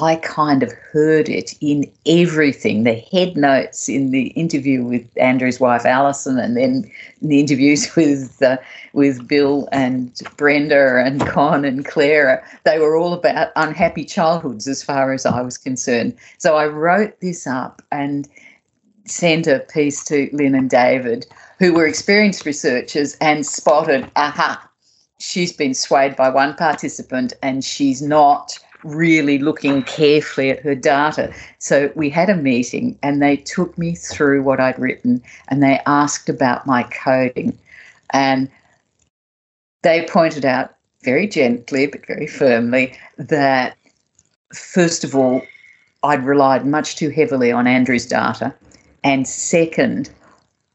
I 0.01 0.17
kind 0.17 0.63
of 0.63 0.73
heard 0.73 1.29
it 1.29 1.55
in 1.61 1.91
everything 2.07 2.85
the 2.85 2.95
head 2.95 3.37
notes 3.37 3.89
in 3.89 4.11
the 4.11 4.29
interview 4.29 4.83
with 4.83 5.07
Andrew's 5.17 5.61
wife 5.61 5.87
Alison, 5.87 6.39
and 6.39 6.57
then 6.57 6.91
in 7.21 7.29
the 7.29 7.41
interviews 7.41 7.89
with 7.97 8.43
uh, 8.43 8.59
with 8.93 9.27
Bill 9.27 9.69
and 9.73 10.13
Brenda 10.37 11.03
and 11.05 11.27
Con 11.27 11.65
and 11.65 11.85
Clara. 11.85 12.43
They 12.65 12.79
were 12.79 12.97
all 12.97 13.13
about 13.13 13.53
unhappy 13.57 14.05
childhoods, 14.05 14.69
as 14.69 14.83
far 14.83 15.13
as 15.13 15.25
I 15.25 15.41
was 15.41 15.59
concerned. 15.59 16.17
So 16.39 16.57
I 16.57 16.67
wrote 16.67 17.21
this 17.21 17.47
up 17.47 17.83
and 17.93 18.29
sent 19.07 19.47
a 19.47 19.61
piece 19.61 20.05
to 20.05 20.29
Lyn 20.33 20.55
and 20.55 20.69
David, 20.69 21.27
who 21.59 21.73
were 21.73 21.87
experienced 21.87 22.45
researchers 22.45 23.17
and 23.21 23.47
spotted, 23.47 24.11
aha, 24.17 24.69
she's 25.19 25.53
been 25.53 25.75
swayed 25.75 26.17
by 26.17 26.29
one 26.29 26.55
participant 26.55 27.33
and 27.43 27.65
she's 27.65 28.03
not 28.03 28.59
really 28.85 29.39
looking 29.39 29.83
carefully 29.83 30.51
at 30.51 30.61
her 30.61 30.75
data. 30.75 31.33
So 31.59 31.91
we 31.95 32.11
had 32.11 32.31
a 32.31 32.37
meeting 32.37 32.99
and 33.03 33.23
they 33.23 33.37
took 33.37 33.77
me 33.79 33.95
through 33.95 34.43
what 34.43 34.61
I'd 34.61 34.79
written 34.79 35.23
and 35.49 35.63
they 35.63 35.81
asked 35.87 36.29
about 36.29 36.67
my 36.67 36.85
coding. 36.85 37.57
And 38.11 38.51
they 39.83 40.07
pointed 40.07 40.45
out 40.45 40.75
very 41.03 41.29
gently 41.29 41.87
but 41.87 42.07
very 42.07 42.27
firmly 42.27 42.97
that, 43.19 43.77
first 44.53 45.05
of 45.05 45.15
all, 45.15 45.43
I'd 46.03 46.25
relied 46.25 46.67
much 46.67 46.97
too 46.97 47.11
heavily 47.11 47.51
on 47.51 47.67
Andrew's 47.67 48.07
data. 48.07 48.55
And 49.03 49.27
second, 49.27 50.11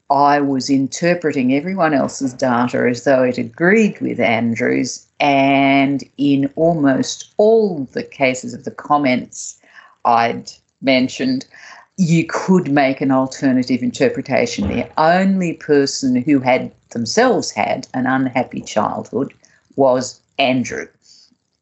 I 0.10 0.42
was 0.42 0.70
interpreting 0.70 1.54
everyone 1.54 1.94
else's 1.94 2.34
data 2.34 2.86
as 2.90 3.06
though 3.06 3.24
it 3.24 3.38
agreed 3.38 4.00
with 4.02 4.20
Andrew's, 4.20 5.08
and 5.22 6.04
in 6.18 6.52
almost 6.56 7.34
all 7.38 7.86
the 7.94 8.04
cases 8.04 8.54
of 8.54 8.66
the 8.66 8.72
comments 8.72 9.58
I'd 10.04 10.52
mentioned, 10.82 11.46
you 11.98 12.26
could 12.28 12.72
make 12.72 13.00
an 13.00 13.12
alternative 13.12 13.82
interpretation. 13.82 14.68
The 14.68 14.90
only 14.98 15.54
person 15.54 16.16
who 16.16 16.40
had 16.40 16.72
themselves 16.90 17.52
had 17.52 17.88
an 17.94 18.08
unhappy 18.08 18.62
childhood 18.62 19.34
was 19.76 20.20
Andrew 20.38 20.88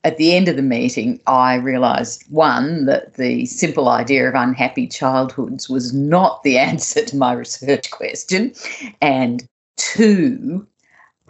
at 0.04 0.18
the 0.18 0.34
end 0.34 0.48
of 0.48 0.56
the 0.56 0.62
meeting, 0.62 1.20
I 1.28 1.56
realised 1.56 2.24
one, 2.30 2.86
that 2.86 3.16
the 3.16 3.46
simple 3.46 3.90
idea 3.90 4.30
of 4.30 4.36
unhappy 4.36 4.88
childhoods 4.88 5.70
was 5.70 5.94
not 5.94 6.44
the 6.44 6.58
answer 6.70 7.04
to 7.06 7.18
my 7.18 7.34
research 7.34 7.92
question, 7.92 8.54
and 9.02 9.46
two, 9.76 10.66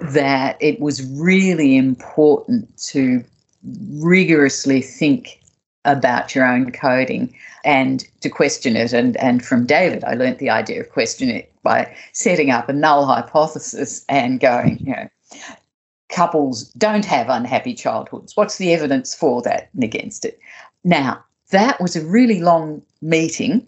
that 0.01 0.58
it 0.60 0.79
was 0.79 1.06
really 1.12 1.75
important 1.75 2.77
to 2.77 3.24
rigorously 3.94 4.82
think 4.82 5.41
about 5.86 6.36
your 6.36 6.46
own 6.46 6.72
coding 6.72 7.34
and 7.63 8.06
to 8.22 8.29
question 8.29 8.75
it. 8.75 8.94
And, 8.94 9.18
and 9.18 9.44
from 9.44 9.65
David, 9.65 10.03
I 10.03 10.13
learnt 10.13 10.39
the 10.39 10.50
idea 10.50 10.82
of 10.82 10.89
questioning 10.89 11.36
it 11.36 11.53
by 11.63 11.94
setting 12.13 12.51
up 12.51 12.70
a 12.70 12.74
null 12.74 13.06
hypothesis 13.06 14.06
and 14.08 14.39
going, 14.39 14.79
you 14.79 14.94
know, 14.94 15.10
couples 16.10 16.70
don't 16.74 17.06
have 17.06 17.29
unhappy 17.29 17.74
childhoods. 17.74 18.36
What's 18.36 18.58
the 18.58 18.74
evidence 18.74 19.13
for 19.13 19.41
that 19.44 19.70
and 19.74 19.84
against 19.84 20.25
it? 20.25 20.39
Now, 20.84 21.24
that 21.51 21.82
was 21.82 21.96
a 21.96 22.06
really 22.06 22.41
long 22.41 22.82
meeting 23.01 23.68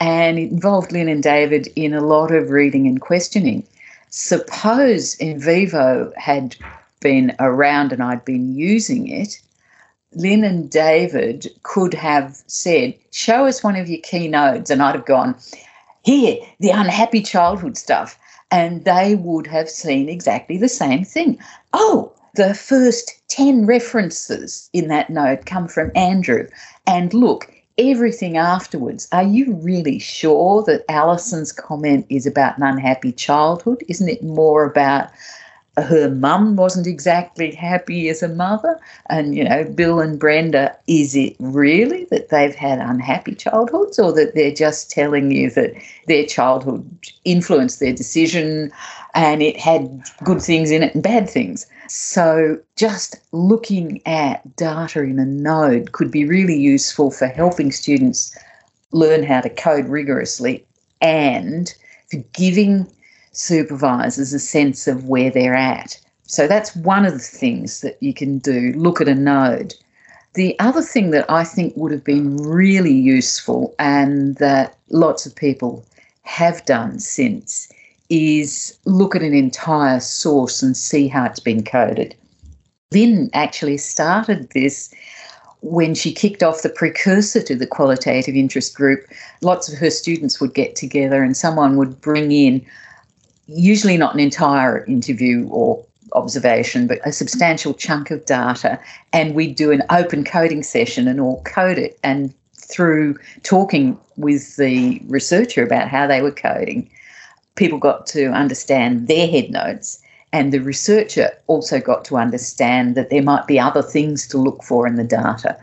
and 0.00 0.38
it 0.38 0.50
involved 0.50 0.90
Lyn 0.90 1.08
and 1.08 1.22
David 1.22 1.68
in 1.76 1.94
a 1.94 2.00
lot 2.00 2.32
of 2.32 2.50
reading 2.50 2.88
and 2.88 3.00
questioning. 3.00 3.64
Suppose 4.14 5.16
NVivo 5.16 6.14
had 6.16 6.54
been 7.00 7.34
around 7.40 7.92
and 7.92 8.02
I'd 8.02 8.24
been 8.24 8.54
using 8.54 9.08
it, 9.08 9.40
Lyn 10.14 10.44
and 10.44 10.70
David 10.70 11.48
could 11.62 11.94
have 11.94 12.40
said, 12.46 12.94
Show 13.10 13.46
us 13.46 13.64
one 13.64 13.74
of 13.74 13.88
your 13.88 14.02
key 14.02 14.28
nodes. 14.28 14.70
And 14.70 14.82
I'd 14.82 14.94
have 14.94 15.06
gone, 15.06 15.34
Here, 16.02 16.36
the 16.60 16.70
unhappy 16.70 17.22
childhood 17.22 17.76
stuff 17.76 18.18
and 18.52 18.84
they 18.84 19.14
would 19.14 19.46
have 19.46 19.68
seen 19.68 20.08
exactly 20.08 20.58
the 20.58 20.68
same 20.68 21.04
thing. 21.04 21.38
Oh, 21.72 22.12
the 22.34 22.54
first 22.54 23.12
10 23.28 23.66
references 23.66 24.68
in 24.74 24.88
that 24.88 25.08
node 25.08 25.46
come 25.46 25.68
from 25.68 25.90
Andrew. 25.96 26.46
And 26.86 27.14
look, 27.14 27.51
everything 27.78 28.36
afterwards. 28.36 29.08
Are 29.12 29.22
you 29.22 29.54
really 29.54 29.98
sure 29.98 30.62
that 30.64 30.84
Alison's 30.88 31.52
comment 31.52 32.06
is 32.08 32.26
about 32.26 32.56
an 32.58 32.64
unhappy 32.64 33.12
childhood? 33.12 33.82
Isn't 33.88 34.08
it 34.08 34.22
more 34.22 34.64
about 34.64 35.10
her 35.78 36.10
mum 36.10 36.56
wasn't 36.56 36.86
exactly 36.86 37.50
happy 37.52 38.10
as 38.10 38.22
a 38.22 38.28
mother. 38.28 38.78
And, 39.08 39.34
you 39.34 39.44
know, 39.44 39.64
Bill 39.64 40.00
and 40.00 40.18
Brenda, 40.18 40.76
is 40.86 41.16
it 41.16 41.34
really 41.38 42.04
that 42.10 42.28
they've 42.28 42.54
had 42.54 42.78
unhappy 42.78 43.34
childhoods 43.34 43.98
or 43.98 44.12
that 44.12 44.34
they're 44.34 44.52
just 44.52 44.90
telling 44.90 45.30
you 45.30 45.50
that 45.50 45.72
their 46.08 46.26
childhood 46.26 46.86
influenced 47.24 47.80
their 47.80 47.94
decision 47.94 48.70
and 49.14 49.42
it 49.42 49.58
had 49.58 50.02
good 50.24 50.40
things 50.40 50.70
in 50.70 50.82
it 50.82 50.94
and 50.94 51.02
bad 51.02 51.28
things? 51.28 51.66
So, 51.88 52.58
just 52.76 53.16
looking 53.32 54.00
at 54.06 54.56
data 54.56 55.02
in 55.02 55.18
a 55.18 55.26
node 55.26 55.92
could 55.92 56.10
be 56.10 56.24
really 56.24 56.56
useful 56.56 57.10
for 57.10 57.26
helping 57.26 57.72
students 57.72 58.36
learn 58.92 59.22
how 59.22 59.40
to 59.40 59.50
code 59.50 59.86
rigorously 59.86 60.64
and 61.00 61.74
for 62.10 62.18
giving 62.32 62.86
supervisors 63.32 64.32
a 64.32 64.38
sense 64.38 64.86
of 64.86 65.08
where 65.08 65.30
they're 65.30 65.54
at. 65.54 65.98
So 66.24 66.46
that's 66.46 66.76
one 66.76 67.04
of 67.04 67.12
the 67.12 67.18
things 67.18 67.80
that 67.80 67.96
you 68.00 68.14
can 68.14 68.38
do 68.38 68.72
look 68.76 69.00
at 69.00 69.08
a 69.08 69.14
node. 69.14 69.74
The 70.34 70.58
other 70.60 70.80
thing 70.80 71.10
that 71.10 71.30
I 71.30 71.44
think 71.44 71.76
would 71.76 71.92
have 71.92 72.04
been 72.04 72.36
really 72.36 72.94
useful 72.94 73.74
and 73.78 74.36
that 74.36 74.78
lots 74.88 75.26
of 75.26 75.34
people 75.34 75.84
have 76.22 76.64
done 76.64 77.00
since 77.00 77.70
is 78.12 78.78
look 78.84 79.16
at 79.16 79.22
an 79.22 79.32
entire 79.32 79.98
source 79.98 80.62
and 80.62 80.76
see 80.76 81.08
how 81.08 81.24
it's 81.24 81.40
been 81.40 81.64
coded. 81.64 82.14
Lyn 82.92 83.30
actually 83.32 83.78
started 83.78 84.50
this 84.50 84.92
when 85.62 85.94
she 85.94 86.12
kicked 86.12 86.42
off 86.42 86.60
the 86.60 86.68
precursor 86.68 87.40
to 87.40 87.56
the 87.56 87.66
qualitative 87.66 88.34
interest 88.34 88.74
group. 88.74 89.00
Lots 89.40 89.72
of 89.72 89.78
her 89.78 89.88
students 89.88 90.42
would 90.42 90.52
get 90.52 90.76
together 90.76 91.22
and 91.22 91.34
someone 91.34 91.78
would 91.78 92.02
bring 92.02 92.32
in 92.32 92.66
usually 93.46 93.96
not 93.96 94.12
an 94.12 94.20
entire 94.20 94.84
interview 94.84 95.48
or 95.48 95.82
observation, 96.12 96.86
but 96.86 97.00
a 97.06 97.12
substantial 97.12 97.72
chunk 97.72 98.10
of 98.10 98.26
data. 98.26 98.78
And 99.14 99.34
we'd 99.34 99.56
do 99.56 99.72
an 99.72 99.84
open 99.88 100.22
coding 100.22 100.62
session 100.62 101.08
and 101.08 101.18
all 101.18 101.42
code 101.44 101.78
it. 101.78 101.98
And 102.04 102.34
through 102.56 103.18
talking 103.42 103.98
with 104.18 104.56
the 104.56 105.00
researcher 105.06 105.62
about 105.62 105.88
how 105.88 106.06
they 106.06 106.20
were 106.20 106.30
coding, 106.30 106.90
people 107.54 107.78
got 107.78 108.06
to 108.08 108.26
understand 108.32 109.08
their 109.08 109.26
head 109.26 109.50
notes. 109.50 110.02
And 110.32 110.52
the 110.52 110.60
researcher 110.60 111.30
also 111.46 111.78
got 111.80 112.04
to 112.06 112.16
understand 112.16 112.94
that 112.94 113.10
there 113.10 113.22
might 113.22 113.46
be 113.46 113.60
other 113.60 113.82
things 113.82 114.26
to 114.28 114.38
look 114.38 114.62
for 114.62 114.86
in 114.86 114.96
the 114.96 115.04
data. 115.04 115.58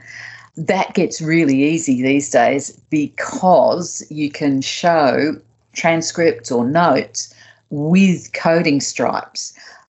That 0.55 0.93
gets 0.93 1.21
really 1.21 1.63
easy 1.63 2.01
these 2.01 2.29
days 2.29 2.71
because 2.89 4.05
you 4.09 4.29
can 4.29 4.61
show 4.61 5.35
transcripts 5.73 6.51
or 6.51 6.65
notes 6.65 7.33
with 7.69 8.31
coding 8.33 8.81
stripes. 8.81 9.53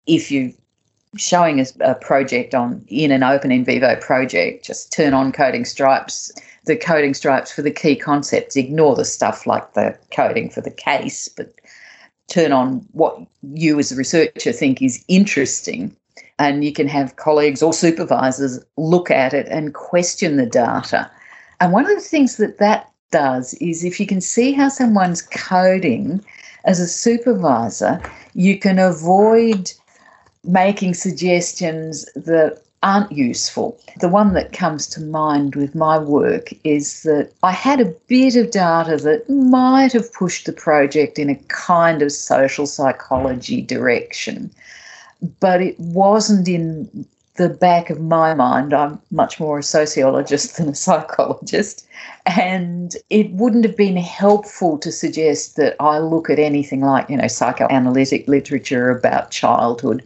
If 0.06 0.30
you're 0.30 0.52
showing 1.16 1.60
a, 1.60 1.66
a 1.80 1.94
project 1.96 2.54
on 2.54 2.84
in 2.88 3.10
an 3.10 3.22
open 3.22 3.50
NVivo 3.50 4.00
project, 4.00 4.64
just 4.64 4.92
turn 4.92 5.14
on 5.14 5.32
coding 5.32 5.64
stripes, 5.64 6.30
the 6.66 6.76
coding 6.76 7.14
stripes 7.14 7.50
for 7.50 7.62
the 7.62 7.70
key 7.70 7.96
concepts. 7.96 8.56
Ignore 8.56 8.94
the 8.94 9.04
stuff 9.04 9.46
like 9.46 9.72
the 9.74 9.98
coding 10.14 10.50
for 10.50 10.60
the 10.60 10.70
case, 10.70 11.28
but 11.28 11.52
turn 12.30 12.52
on 12.52 12.86
what 12.92 13.18
you 13.52 13.78
as 13.78 13.92
a 13.92 13.96
researcher 13.96 14.52
think 14.52 14.80
is 14.80 15.04
interesting. 15.08 15.94
And 16.38 16.64
you 16.64 16.72
can 16.72 16.88
have 16.88 17.16
colleagues 17.16 17.62
or 17.62 17.74
supervisors 17.74 18.64
look 18.78 19.10
at 19.10 19.34
it 19.34 19.46
and 19.48 19.74
question 19.74 20.36
the 20.36 20.46
data. 20.46 21.10
And 21.60 21.72
one 21.72 21.84
of 21.84 21.94
the 21.94 22.00
things 22.00 22.36
that 22.36 22.58
that 22.58 22.90
does 23.10 23.54
is 23.54 23.84
if 23.84 24.00
you 24.00 24.06
can 24.06 24.20
see 24.20 24.52
how 24.52 24.68
someone's 24.68 25.22
coding 25.22 26.24
as 26.64 26.80
a 26.80 26.88
supervisor, 26.88 28.00
you 28.34 28.58
can 28.58 28.78
avoid 28.78 29.72
making 30.44 30.94
suggestions 30.94 32.06
that 32.14 32.62
aren't 32.82 33.12
useful. 33.12 33.78
The 34.00 34.08
one 34.08 34.32
that 34.34 34.52
comes 34.52 34.86
to 34.88 35.02
mind 35.02 35.54
with 35.54 35.74
my 35.74 35.98
work 35.98 36.48
is 36.64 37.02
that 37.02 37.32
I 37.42 37.52
had 37.52 37.80
a 37.80 37.94
bit 38.08 38.36
of 38.36 38.50
data 38.50 38.96
that 38.96 39.28
might 39.28 39.92
have 39.92 40.12
pushed 40.12 40.46
the 40.46 40.52
project 40.52 41.18
in 41.18 41.28
a 41.28 41.36
kind 41.48 42.00
of 42.00 42.10
social 42.10 42.66
psychology 42.66 43.60
direction, 43.60 44.50
but 45.40 45.60
it 45.60 45.78
wasn't 45.78 46.48
in 46.48 47.06
the 47.36 47.48
back 47.48 47.88
of 47.88 48.00
my 48.00 48.34
mind, 48.34 48.74
I'm 48.74 49.00
much 49.10 49.40
more 49.40 49.58
a 49.58 49.62
sociologist 49.62 50.56
than 50.56 50.68
a 50.68 50.74
psychologist, 50.74 51.86
and 52.26 52.94
it 53.08 53.30
wouldn't 53.30 53.64
have 53.64 53.76
been 53.76 53.96
helpful 53.96 54.76
to 54.78 54.92
suggest 54.92 55.56
that 55.56 55.74
I 55.80 55.98
look 55.98 56.28
at 56.28 56.38
anything 56.38 56.82
like, 56.82 57.08
you 57.08 57.16
know, 57.16 57.28
psychoanalytic 57.28 58.28
literature 58.28 58.90
about 58.90 59.30
childhood, 59.30 60.04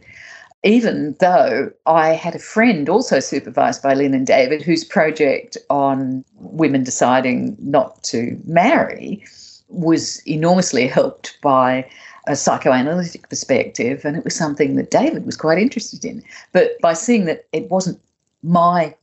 even 0.65 1.15
though 1.21 1.71
I 1.85 2.15
had 2.15 2.35
a 2.35 2.39
friend 2.39 2.89
also 2.89 3.21
supervised 3.21 3.83
by 3.83 3.93
Lyn 3.93 4.15
and 4.15 4.27
David 4.27 4.63
whose 4.63 4.83
project 4.83 5.59
on 5.69 6.25
women 6.41 6.83
deciding 6.83 7.55
not 7.61 8.03
to 8.05 8.41
marry 8.47 9.23
was 9.69 10.27
enormously 10.27 10.87
helped 10.87 11.39
by 11.43 11.89
a 12.27 12.35
psychoanalytic 12.35 13.29
perspective, 13.29 14.03
and 14.05 14.17
it 14.17 14.25
was 14.25 14.35
something 14.35 14.77
that 14.77 14.91
David 14.91 15.27
was 15.27 15.37
quite 15.37 15.59
interested 15.59 16.03
in. 16.05 16.23
But 16.53 16.81
by 16.81 16.95
seeing 16.95 17.27
that 17.27 17.45
it 17.53 17.71
wasn't 17.71 18.01
my 18.43 18.95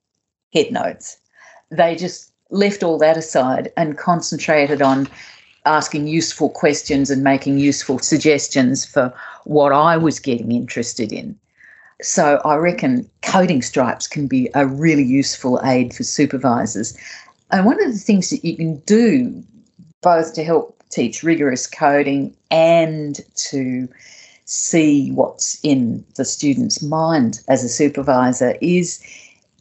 head 0.54 0.71
notes, 0.71 1.17
they 1.69 1.95
just 1.95 2.32
left 2.50 2.82
all 2.82 2.97
that 2.97 3.17
aside 3.17 3.71
and 3.78 3.97
concentrated 3.97 4.82
on 4.82 5.08
asking 5.65 6.08
useful 6.08 6.50
questions 6.50 7.12
and 7.12 7.24
making 7.24 7.60
useful 7.60 8.00
suggestions 8.00 8.84
for 8.84 9.13
what 9.43 9.71
I 9.71 9.97
was 9.97 10.19
getting 10.19 10.52
interested 10.52 11.13
in. 11.13 11.38
So 12.02 12.42
I 12.44 12.56
reckon 12.56 13.10
coding 13.22 13.62
stripes 13.62 14.08
can 14.08 14.28
be 14.28 14.50
a 14.56 14.66
really 14.66 15.04
useful 15.04 15.60
aid 15.64 15.94
for 15.94 16.04
supervisors. 16.04 16.98
And 17.52 17.66
one 17.66 17.82
of 17.84 17.92
the 17.92 18.00
things 18.00 18.30
that 18.30 18.44
you 18.44 18.56
can 18.56 18.78
do 18.80 19.44
both 20.02 20.34
to 20.34 20.44
help 20.44 20.82
teach 20.90 21.24
rigorous 21.24 21.68
coding 21.68 22.36
and 22.50 23.20
to 23.36 23.88
see 24.46 25.12
what's 25.12 25.60
in 25.64 26.04
the 26.16 26.26
student's 26.26 26.82
mind 26.82 27.42
as 27.48 27.64
a 27.64 27.70
supervisor 27.70 28.56
is 28.62 29.02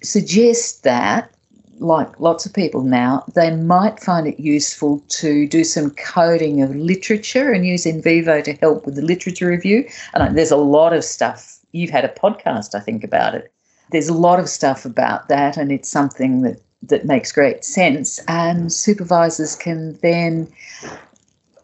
suggest 0.03 0.83
that 0.83 1.33
like 1.79 2.20
lots 2.20 2.44
of 2.44 2.53
people 2.53 2.83
now, 2.83 3.24
they 3.35 3.55
might 3.57 4.00
find 4.00 4.26
it 4.26 4.38
useful 4.38 5.03
to 5.09 5.48
do 5.48 5.64
some 5.64 5.90
coding 5.92 6.62
of 6.62 6.74
literature 6.76 7.53
and 7.53 7.66
use 7.66 7.85
NVivo 7.85 8.44
to 8.44 8.53
help 8.55 8.85
with 8.85 8.96
the 8.96 9.03
literature 9.03 9.46
review. 9.46 9.88
And 10.14 10.37
there's 10.37 10.50
a 10.50 10.57
lot 10.57 10.92
of 10.92 11.05
stuff. 11.05 11.60
You've 11.72 11.90
had 11.90 12.04
a 12.04 12.09
podcast, 12.09 12.74
I 12.74 12.80
think, 12.80 13.04
about 13.04 13.35
it. 13.35 13.52
There's 13.90 14.09
a 14.09 14.14
lot 14.14 14.38
of 14.38 14.48
stuff 14.48 14.85
about 14.85 15.28
that, 15.28 15.56
and 15.56 15.72
it's 15.72 15.88
something 15.88 16.42
that 16.42 16.61
that 16.83 17.04
makes 17.04 17.33
great 17.33 17.64
sense. 17.64 18.20
And 18.26 18.72
supervisors 18.72 19.54
can 19.54 19.98
then 20.02 20.48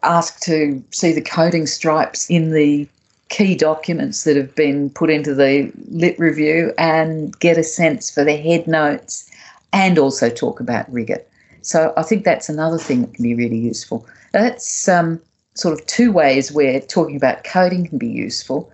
ask 0.03 0.39
to 0.41 0.83
see 0.91 1.11
the 1.11 1.21
coding 1.21 1.65
stripes 1.65 2.29
in 2.29 2.51
the 2.51 2.87
key 3.29 3.55
documents 3.55 4.23
that 4.23 4.37
have 4.37 4.55
been 4.55 4.89
put 4.91 5.09
into 5.09 5.33
the 5.33 5.71
lit 5.89 6.17
review 6.19 6.73
and 6.77 7.37
get 7.39 7.57
a 7.57 7.63
sense 7.63 8.09
for 8.09 8.23
the 8.23 8.37
head 8.37 8.67
notes 8.67 9.29
and 9.73 9.99
also 9.99 10.29
talk 10.29 10.59
about 10.59 10.91
rigor. 10.91 11.21
So 11.61 11.93
I 11.97 12.03
think 12.03 12.23
that's 12.23 12.47
another 12.47 12.77
thing 12.77 13.01
that 13.01 13.13
can 13.13 13.23
be 13.23 13.35
really 13.35 13.57
useful. 13.57 14.07
That's 14.31 14.87
um, 14.87 15.19
sort 15.55 15.77
of 15.77 15.85
two 15.87 16.11
ways 16.11 16.51
where 16.51 16.79
talking 16.79 17.17
about 17.17 17.43
coding 17.43 17.87
can 17.87 17.97
be 17.97 18.07
useful. 18.07 18.71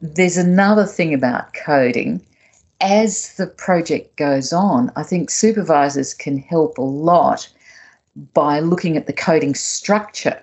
There's 0.00 0.36
another 0.36 0.86
thing 0.86 1.12
about 1.14 1.54
coding. 1.54 2.20
As 2.80 3.34
the 3.36 3.46
project 3.46 4.16
goes 4.16 4.52
on, 4.52 4.90
I 4.96 5.02
think 5.02 5.30
supervisors 5.30 6.14
can 6.14 6.38
help 6.38 6.78
a 6.78 6.82
lot 6.82 7.48
by 8.32 8.60
looking 8.60 8.96
at 8.96 9.06
the 9.06 9.12
coding 9.12 9.54
structure 9.54 10.40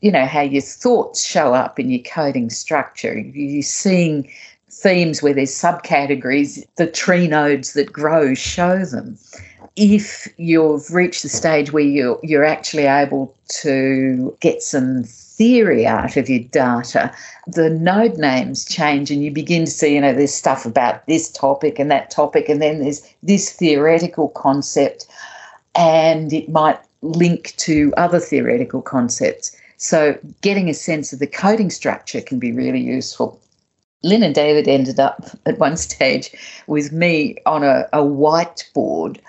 you 0.00 0.12
know, 0.12 0.26
how 0.26 0.42
your 0.42 0.62
thoughts 0.62 1.26
show 1.26 1.54
up 1.54 1.78
in 1.80 1.90
your 1.90 2.02
coding 2.02 2.50
structure. 2.50 3.18
You're 3.18 3.62
seeing 3.62 4.30
themes 4.70 5.22
where 5.22 5.34
there's 5.34 5.50
subcategories, 5.50 6.64
the 6.76 6.86
tree 6.86 7.26
nodes 7.26 7.72
that 7.72 7.92
grow 7.92 8.34
show 8.34 8.84
them. 8.84 9.18
If 9.76 10.28
you've 10.36 10.90
reached 10.92 11.22
the 11.22 11.28
stage 11.28 11.72
where 11.72 11.82
you're, 11.82 12.18
you're 12.22 12.44
actually 12.44 12.86
able 12.86 13.34
to 13.62 14.36
get 14.40 14.62
some 14.62 15.04
theory 15.38 15.86
out 15.86 16.16
of 16.16 16.28
your 16.28 16.40
data, 16.40 17.14
the 17.46 17.70
node 17.70 18.18
names 18.18 18.64
change 18.64 19.10
and 19.10 19.22
you 19.22 19.30
begin 19.30 19.64
to 19.64 19.70
see, 19.70 19.94
you 19.94 20.00
know, 20.00 20.12
there's 20.12 20.34
stuff 20.34 20.66
about 20.66 21.06
this 21.06 21.30
topic 21.30 21.78
and 21.78 21.90
that 21.90 22.10
topic, 22.10 22.48
and 22.48 22.60
then 22.60 22.80
there's 22.80 23.08
this 23.22 23.52
theoretical 23.52 24.28
concept, 24.30 25.06
and 25.76 26.32
it 26.32 26.48
might 26.48 26.78
link 27.02 27.54
to 27.56 27.94
other 27.96 28.18
theoretical 28.18 28.82
concepts. 28.82 29.56
So 29.76 30.18
getting 30.42 30.68
a 30.68 30.74
sense 30.74 31.12
of 31.12 31.20
the 31.20 31.26
coding 31.28 31.70
structure 31.70 32.20
can 32.20 32.40
be 32.40 32.50
really 32.50 32.80
useful. 32.80 33.40
Lyn 34.02 34.24
and 34.24 34.34
David 34.34 34.66
ended 34.66 34.98
up 34.98 35.24
at 35.46 35.58
one 35.58 35.76
stage 35.76 36.34
with 36.66 36.92
me 36.92 37.36
on 37.46 37.62
a, 37.62 37.88
a 37.92 38.02
whiteboard 38.02 39.20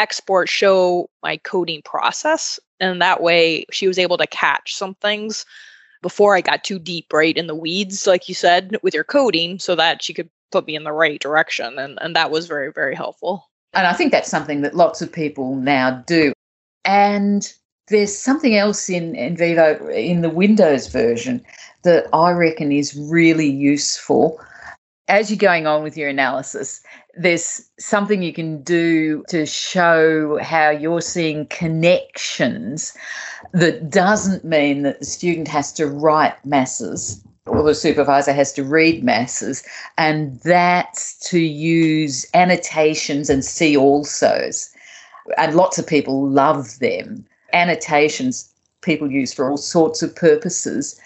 export 0.00 0.48
show 0.48 1.08
my 1.22 1.36
coding 1.36 1.80
process. 1.84 2.58
And 2.80 3.00
that 3.00 3.22
way 3.22 3.66
she 3.70 3.86
was 3.86 4.00
able 4.00 4.18
to 4.18 4.26
catch 4.26 4.74
some 4.74 4.96
things 4.96 5.46
before 6.02 6.34
I 6.34 6.40
got 6.40 6.64
too 6.64 6.80
deep, 6.80 7.12
right, 7.12 7.36
in 7.36 7.46
the 7.46 7.54
weeds, 7.54 8.08
like 8.08 8.28
you 8.28 8.34
said, 8.34 8.76
with 8.82 8.94
your 8.94 9.04
coding, 9.04 9.60
so 9.60 9.76
that 9.76 10.02
she 10.02 10.12
could 10.12 10.28
put 10.50 10.66
me 10.66 10.74
in 10.74 10.82
the 10.82 10.92
right 10.92 11.20
direction. 11.20 11.78
And, 11.78 11.96
and 12.02 12.16
that 12.16 12.32
was 12.32 12.48
very, 12.48 12.72
very 12.72 12.96
helpful. 12.96 13.48
And 13.74 13.86
I 13.86 13.92
think 13.92 14.10
that's 14.10 14.28
something 14.28 14.62
that 14.62 14.74
lots 14.74 15.00
of 15.00 15.12
people 15.12 15.54
now 15.54 16.02
do. 16.06 16.32
And 16.84 17.52
there's 17.86 18.16
something 18.16 18.56
else 18.56 18.90
in 18.90 19.12
NVivo 19.12 19.94
in 19.94 20.22
the 20.22 20.30
Windows 20.30 20.88
version 20.88 21.44
that 21.82 22.08
I 22.12 22.30
reckon 22.32 22.72
is 22.72 22.96
really 22.96 23.48
useful 23.48 24.40
as 25.10 25.28
you're 25.28 25.36
going 25.36 25.66
on 25.66 25.82
with 25.82 25.96
your 25.96 26.08
analysis, 26.08 26.82
there's 27.14 27.68
something 27.80 28.22
you 28.22 28.32
can 28.32 28.62
do 28.62 29.24
to 29.28 29.44
show 29.44 30.38
how 30.38 30.70
you're 30.70 31.00
seeing 31.00 31.46
connections 31.46 32.96
that 33.52 33.90
doesn't 33.90 34.44
mean 34.44 34.82
that 34.82 35.00
the 35.00 35.04
student 35.04 35.48
has 35.48 35.72
to 35.72 35.88
write 35.88 36.34
masses 36.46 37.22
or 37.46 37.64
the 37.64 37.74
supervisor 37.74 38.32
has 38.32 38.52
to 38.52 38.62
read 38.62 39.02
masses, 39.02 39.64
and 39.98 40.38
that's 40.40 41.18
to 41.30 41.40
use 41.40 42.24
annotations 42.32 43.28
and 43.28 43.44
see 43.44 43.74
alsos. 43.74 44.70
And 45.36 45.56
lots 45.56 45.76
of 45.76 45.86
people 45.86 46.28
love 46.28 46.78
them. 46.78 47.26
Annotations 47.52 48.52
people 48.82 49.10
use 49.10 49.34
for 49.34 49.50
all 49.50 49.56
sorts 49.56 50.02
of 50.02 50.14
purposes 50.14 51.00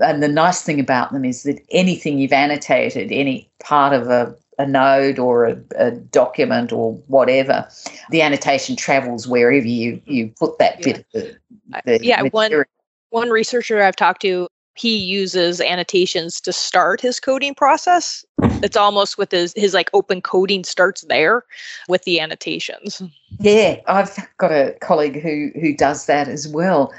and 0.00 0.22
the 0.22 0.28
nice 0.28 0.62
thing 0.62 0.80
about 0.80 1.12
them 1.12 1.24
is 1.24 1.42
that 1.44 1.60
anything 1.70 2.18
you've 2.18 2.32
annotated, 2.32 3.12
any 3.12 3.50
part 3.62 3.92
of 3.92 4.08
a, 4.08 4.34
a 4.58 4.66
node 4.66 5.18
or 5.18 5.46
a, 5.46 5.62
a, 5.76 5.90
document 5.90 6.72
or 6.72 6.94
whatever, 7.06 7.68
the 8.10 8.22
annotation 8.22 8.76
travels 8.76 9.26
wherever 9.26 9.66
you, 9.66 10.00
you 10.06 10.32
put 10.38 10.58
that 10.58 10.78
yeah. 10.80 10.84
bit 10.84 10.98
of 10.98 11.04
the, 11.12 11.38
the 11.84 12.04
yeah, 12.04 12.22
one, 12.30 12.64
one 13.10 13.30
researcher 13.30 13.82
I've 13.82 13.96
talked 13.96 14.22
to, 14.22 14.48
he 14.74 14.96
uses 14.96 15.60
annotations 15.60 16.40
to 16.40 16.52
start 16.52 17.00
his 17.00 17.20
coding 17.20 17.54
process. 17.54 18.24
It's 18.62 18.76
almost 18.76 19.18
with 19.18 19.30
his 19.30 19.52
his 19.56 19.74
like 19.74 19.90
open 19.92 20.22
coding 20.22 20.64
starts 20.64 21.02
there 21.02 21.44
with 21.88 22.04
the 22.04 22.18
annotations. 22.20 23.02
Yeah, 23.38 23.76
I've 23.86 24.16
got 24.38 24.52
a 24.52 24.74
colleague 24.80 25.20
who 25.20 25.50
who 25.60 25.76
does 25.76 26.06
that 26.06 26.28
as 26.28 26.48
well. 26.48 26.92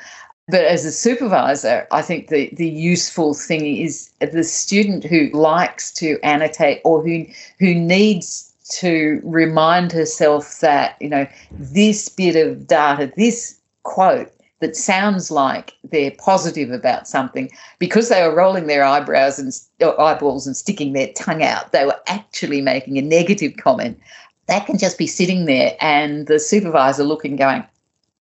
But 0.51 0.65
as 0.65 0.83
a 0.83 0.91
supervisor, 0.91 1.87
I 1.91 2.01
think 2.01 2.27
the, 2.27 2.49
the 2.53 2.67
useful 2.67 3.33
thing 3.33 3.77
is 3.77 4.11
the 4.19 4.43
student 4.43 5.05
who 5.05 5.29
likes 5.29 5.93
to 5.93 6.19
annotate 6.23 6.81
or 6.83 7.01
who 7.01 7.25
who 7.59 7.73
needs 7.73 8.53
to 8.79 9.21
remind 9.23 9.93
herself 9.93 10.59
that, 10.59 10.97
you 10.99 11.07
know, 11.07 11.25
this 11.51 12.09
bit 12.09 12.35
of 12.35 12.67
data, 12.67 13.13
this 13.15 13.61
quote 13.83 14.29
that 14.59 14.75
sounds 14.75 15.31
like 15.31 15.73
they're 15.85 16.11
positive 16.19 16.71
about 16.71 17.07
something 17.07 17.49
because 17.79 18.09
they 18.09 18.21
were 18.21 18.35
rolling 18.35 18.67
their 18.67 18.83
eyebrows 18.83 19.39
and 19.39 19.53
uh, 19.81 19.95
eyeballs 20.03 20.45
and 20.45 20.57
sticking 20.57 20.91
their 20.91 21.13
tongue 21.13 21.43
out, 21.43 21.71
they 21.71 21.85
were 21.85 21.99
actually 22.07 22.59
making 22.61 22.97
a 22.97 23.01
negative 23.01 23.55
comment. 23.55 23.97
That 24.47 24.65
can 24.65 24.77
just 24.77 24.97
be 24.97 25.07
sitting 25.07 25.45
there 25.45 25.77
and 25.79 26.27
the 26.27 26.39
supervisor 26.39 27.05
looking, 27.05 27.37
going, 27.37 27.63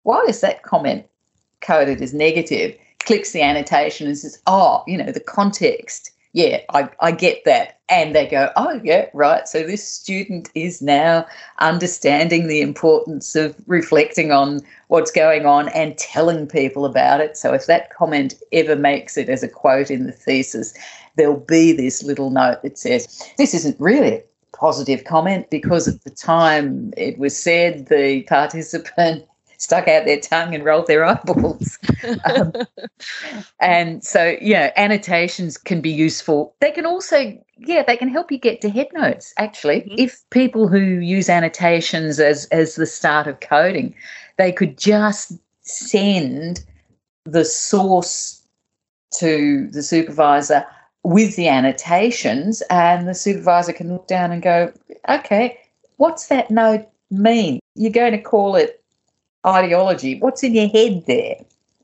why 0.04 0.26
is 0.28 0.42
that 0.42 0.64
comment 0.64 1.06
coded 1.62 2.02
as 2.02 2.14
negative, 2.14 2.78
clicks 3.00 3.32
the 3.32 3.42
annotation 3.42 4.08
and 4.08 4.18
says, 4.18 4.42
oh, 4.48 4.84
you 4.88 4.98
know, 4.98 5.12
the 5.12 5.20
context. 5.20 6.12
Yeah, 6.34 6.60
I, 6.74 6.90
I 7.00 7.12
get 7.12 7.46
that. 7.46 7.80
And 7.90 8.14
they 8.14 8.28
go, 8.28 8.52
oh, 8.58 8.82
yeah, 8.84 9.08
right. 9.14 9.48
So 9.48 9.64
this 9.64 9.90
student 9.90 10.50
is 10.54 10.82
now 10.82 11.26
understanding 11.60 12.48
the 12.48 12.62
importance 12.62 13.36
of 13.36 13.56
reflecting 13.66 14.32
on 14.32 14.60
what's 14.90 15.10
going 15.10 15.46
on 15.46 15.70
and 15.70 15.98
telling 15.98 16.46
people 16.46 16.86
about 16.86 17.22
it. 17.22 17.38
So 17.38 17.54
if 17.54 17.66
that 17.68 17.92
comment 17.92 18.36
ever 18.52 18.76
makes 18.76 19.18
it 19.18 19.30
as 19.30 19.42
a 19.42 19.48
quote 19.48 19.90
in 19.90 20.06
the 20.06 20.12
thesis, 20.12 20.78
there'll 21.16 21.40
be 21.40 21.72
this 21.72 22.04
little 22.04 22.30
note 22.30 22.62
that 22.62 22.78
says, 22.78 23.24
this 23.38 23.54
isn't 23.54 23.80
really 23.80 24.16
a 24.16 24.24
positive 24.54 25.06
comment 25.06 25.50
because 25.50 25.88
at 25.88 26.04
the 26.04 26.10
time 26.10 26.94
it 26.98 27.18
was 27.18 27.38
said 27.38 27.88
the 27.88 28.24
participant 28.24 29.26
stuck 29.58 29.88
out 29.88 30.06
their 30.06 30.20
tongue 30.20 30.56
and 30.56 30.64
rolled 30.64 30.88
their 30.88 31.04
eyeballs. 31.06 31.78
um, 32.26 32.54
and 33.60 34.04
so, 34.04 34.38
yeah, 34.42 34.72
annotations 34.76 35.58
can 35.58 35.82
be 35.82 35.92
useful. 35.92 36.56
They 36.62 36.72
can 36.72 36.86
also, 36.86 37.38
yeah, 37.58 37.84
they 37.86 37.98
can 37.98 38.10
help 38.10 38.32
you 38.32 38.38
get 38.38 38.62
to 38.62 38.70
head 38.70 38.88
notes. 38.94 39.34
Actually, 39.38 39.82
mm-hmm. 39.82 39.96
if 39.98 40.22
people 40.30 40.68
who 40.68 40.80
use 40.80 41.30
annotations 41.30 42.20
as 42.20 42.46
as 42.46 42.76
the 42.76 42.86
start 42.86 43.28
of 43.28 43.40
coding, 43.40 43.94
they 44.38 44.52
could 44.52 44.78
just 44.78 45.34
send 45.62 46.64
the 47.26 47.44
source 47.44 48.42
to 49.20 49.68
the 49.72 49.84
supervisor 49.84 50.66
with 51.04 51.36
the 51.36 51.48
annotations, 51.48 52.62
and 52.70 53.08
the 53.08 53.14
supervisor 53.14 53.72
can 53.72 53.92
look 53.92 54.08
down 54.08 54.32
and 54.32 54.42
go, 54.42 54.72
okay, 55.08 55.58
what's 55.98 56.28
that 56.28 56.52
note 56.52 56.86
mean? 57.10 57.60
You're 57.76 57.92
going 57.92 58.12
to 58.12 58.22
call 58.22 58.56
it 58.56 58.84
ideology. 59.48 60.20
What's 60.20 60.44
in 60.44 60.54
your 60.54 60.68
head 60.70 61.04
there? 61.08 61.38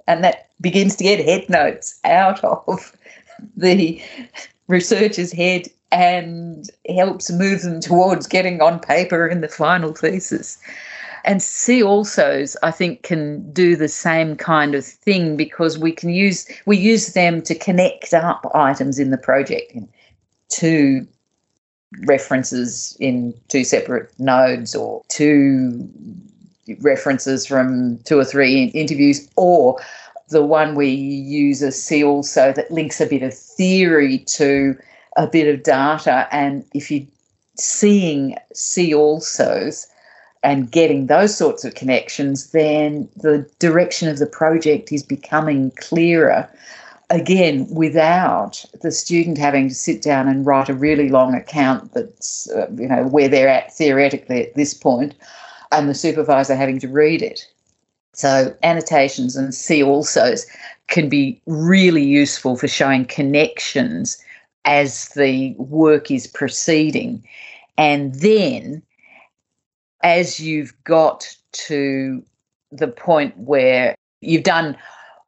And 0.07 0.23
that 0.23 0.49
begins 0.61 0.95
to 0.97 1.03
get 1.03 1.25
head 1.25 1.49
notes 1.49 1.99
out 2.03 2.43
of 2.43 2.95
the 3.55 4.01
researcher's 4.67 5.31
head 5.31 5.67
and 5.91 6.69
helps 6.89 7.31
move 7.31 7.61
them 7.61 7.79
towards 7.79 8.25
getting 8.27 8.61
on 8.61 8.79
paper 8.79 9.27
in 9.27 9.41
the 9.41 9.47
final 9.47 9.93
thesis. 9.93 10.57
And 11.25 11.41
see 11.41 11.81
alsos, 11.81 12.57
I 12.63 12.71
think, 12.71 13.03
can 13.03 13.49
do 13.53 13.77
the 13.77 13.87
same 13.87 14.35
kind 14.35 14.75
of 14.75 14.85
thing 14.85 15.37
because 15.37 15.77
we 15.77 15.93
can 15.93 16.09
use 16.09 16.45
we 16.65 16.75
use 16.75 17.13
them 17.13 17.41
to 17.43 17.55
connect 17.55 18.13
up 18.13 18.45
items 18.53 18.99
in 18.99 19.09
the 19.09 19.17
project 19.17 19.73
to 20.49 21.07
references 22.05 22.97
in 22.99 23.33
two 23.47 23.63
separate 23.63 24.11
nodes 24.19 24.75
or 24.75 25.01
two 25.07 25.87
references 26.79 27.45
from 27.45 27.97
two 27.99 28.19
or 28.19 28.25
three 28.25 28.65
interviews, 28.73 29.27
or 29.35 29.79
the 30.29 30.43
one 30.43 30.75
we 30.75 30.89
use 30.89 31.61
a 31.61 31.71
see 31.71 32.03
also 32.03 32.51
that 32.53 32.71
links 32.71 33.01
a 33.01 33.05
bit 33.05 33.21
of 33.21 33.33
theory 33.33 34.19
to 34.19 34.75
a 35.17 35.27
bit 35.27 35.53
of 35.53 35.63
data. 35.63 36.27
And 36.31 36.65
if 36.73 36.89
you're 36.89 37.05
seeing 37.55 38.35
see 38.53 38.93
alsos 38.93 39.87
and 40.41 40.71
getting 40.71 41.07
those 41.07 41.37
sorts 41.37 41.63
of 41.63 41.75
connections, 41.75 42.51
then 42.51 43.07
the 43.15 43.47
direction 43.59 44.09
of 44.09 44.17
the 44.17 44.25
project 44.25 44.91
is 44.91 45.03
becoming 45.03 45.71
clearer. 45.71 46.49
again, 47.13 47.67
without 47.69 48.65
the 48.81 48.91
student 48.91 49.37
having 49.37 49.69
to 49.69 49.75
sit 49.75 50.01
down 50.01 50.27
and 50.27 50.45
write 50.45 50.67
a 50.67 50.73
really 50.73 51.09
long 51.09 51.35
account 51.35 51.93
that's, 51.93 52.49
uh, 52.51 52.67
you 52.75 52.87
know, 52.87 53.03
where 53.07 53.27
they're 53.27 53.47
at 53.47 53.71
theoretically 53.73 54.41
at 54.41 54.55
this 54.55 54.73
point, 54.73 55.13
and 55.73 55.89
the 55.89 55.95
supervisor 55.95 56.55
having 56.55 56.79
to 56.79 56.87
read 56.87 57.21
it. 57.21 57.47
So, 58.13 58.55
annotations 58.61 59.35
and 59.35 59.53
see 59.53 59.81
alsos 59.81 60.45
can 60.87 61.09
be 61.09 61.41
really 61.47 62.03
useful 62.03 62.55
for 62.55 62.67
showing 62.67 63.05
connections 63.05 64.17
as 64.65 65.09
the 65.09 65.55
work 65.57 66.11
is 66.11 66.27
proceeding. 66.27 67.27
And 67.77 68.13
then, 68.15 68.83
as 70.03 70.39
you've 70.39 70.73
got 70.83 71.35
to 71.53 72.23
the 72.71 72.87
point 72.87 73.35
where 73.37 73.95
you've 74.21 74.43
done 74.43 74.77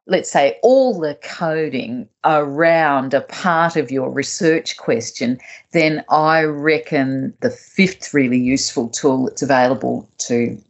let's 0.06 0.30
say, 0.30 0.58
all 0.62 0.98
the 0.98 1.18
coding 1.22 2.08
around 2.24 3.12
a 3.12 3.22
part 3.22 3.76
of 3.76 3.90
your 3.90 4.10
research 4.10 4.76
question, 4.76 5.38
then 5.72 6.04
I 6.08 6.42
reckon 6.42 7.34
the 7.40 7.50
fifth 7.50 8.14
really 8.14 8.38
useful 8.38 8.88
tool 8.88 9.24
that's 9.24 9.42
available 9.42 10.08
to 10.18 10.60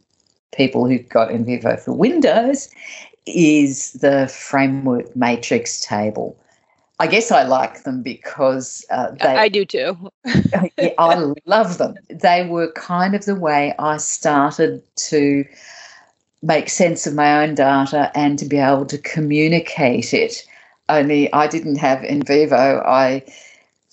people 0.55 0.87
who've 0.87 1.07
got 1.07 1.29
NVivo 1.29 1.79
for 1.79 1.93
Windows 1.93 2.69
is 3.27 3.93
the 3.93 4.27
framework 4.27 5.15
matrix 5.15 5.81
table. 5.81 6.37
I 6.99 7.05
guess 7.05 7.31
I 7.31 7.43
like 7.43 7.83
them 7.83 8.01
because 8.01 8.83
uh, 8.89 9.11
they. 9.11 9.35
I 9.35 9.49
do 9.49 9.65
too. 9.65 10.11
I 10.97 11.33
love 11.45 11.77
them. 11.77 11.95
They 12.09 12.47
were 12.47 12.71
kind 12.71 13.13
of 13.13 13.25
the 13.25 13.35
way 13.35 13.75
I 13.77 13.97
started 13.97 14.81
to 15.09 15.45
make 16.41 16.69
sense 16.69 17.07
of 17.07 17.15
my 17.15 17.43
own 17.43 17.55
data 17.55 18.11
and 18.15 18.37
to 18.39 18.45
be 18.45 18.57
able 18.57 18.85
to 18.85 18.97
communicate 18.99 20.13
it. 20.13 20.43
Only 20.89 21.31
I 21.33 21.47
didn't 21.47 21.77
have 21.77 21.99
NVivo 21.99 22.85
I 22.85 23.23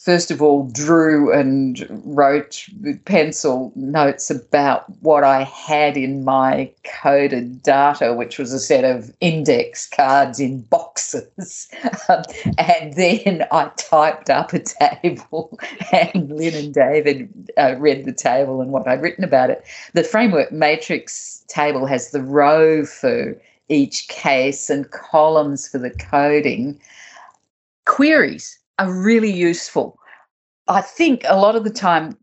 first 0.04 0.30
of 0.30 0.42
all 0.42 0.68
drew 0.68 1.32
and 1.32 1.86
wrote 2.04 2.66
with 2.82 3.02
pencil 3.06 3.72
notes 3.74 4.30
about 4.30 4.84
what 5.00 5.24
I 5.24 5.44
had 5.44 5.96
in 5.96 6.24
my 6.24 6.70
coded 6.84 7.62
data, 7.62 8.12
which 8.12 8.38
was 8.38 8.52
a 8.52 8.60
set 8.60 8.84
of 8.84 9.10
index 9.20 9.88
cards 9.88 10.40
in 10.40 10.60
boxes. 10.62 11.68
And 12.58 12.94
then 12.94 13.46
I 13.50 13.70
typed 13.76 14.28
up 14.28 14.52
a 14.52 14.60
table, 14.60 15.58
and 15.92 16.30
Lyn 16.30 16.54
and 16.54 16.74
David 16.74 17.50
uh, 17.56 17.76
read 17.78 18.04
the 18.04 18.12
table 18.12 18.60
and 18.60 18.72
what 18.72 18.86
I'd 18.86 19.00
written 19.00 19.24
about 19.24 19.50
it. 19.50 19.64
The 19.94 20.04
framework 20.04 20.52
matrix 20.52 21.44
table 21.48 21.86
has 21.86 22.10
the 22.10 22.22
row 22.22 22.84
for 22.84 23.40
each 23.68 24.08
case 24.08 24.68
and 24.68 24.90
columns 24.90 25.68
for 25.68 25.78
the 25.78 25.90
coding. 25.90 26.78
Queries 27.86 28.58
are 28.78 28.92
really 28.92 29.32
useful. 29.32 29.98
I 30.68 30.80
think 30.80 31.22
a 31.26 31.38
lot 31.38 31.56
of 31.56 31.64
the 31.64 31.70
time 31.70 32.16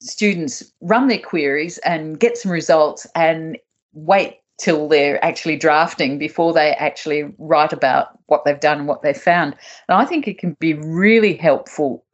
students 0.00 0.72
run 0.80 1.08
their 1.08 1.18
queries 1.18 1.78
and 1.78 2.20
get 2.20 2.36
some 2.36 2.52
results 2.52 3.06
and 3.14 3.58
wait 3.92 4.40
till 4.58 4.88
they're 4.88 5.22
actually 5.24 5.56
drafting 5.56 6.18
before 6.18 6.52
they 6.52 6.72
actually 6.72 7.24
write 7.38 7.72
about 7.72 8.18
what 8.26 8.44
they've 8.44 8.60
done 8.60 8.78
and 8.78 8.88
what 8.88 9.02
they've 9.02 9.16
found. 9.16 9.56
And 9.88 9.98
I 9.98 10.04
think 10.04 10.28
it 10.28 10.38
can 10.38 10.56
be 10.60 10.74
really 10.74 11.34
helpful 11.34 12.04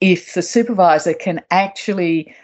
if 0.00 0.34
the 0.34 0.42
supervisor 0.42 1.14
can 1.14 1.40
actually 1.50 2.34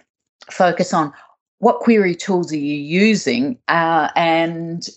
focus 0.50 0.92
on 0.92 1.12
what 1.58 1.80
query 1.80 2.14
tools 2.14 2.52
are 2.52 2.56
you 2.58 2.74
using 2.74 3.58
uh, 3.68 4.10
and 4.14 4.88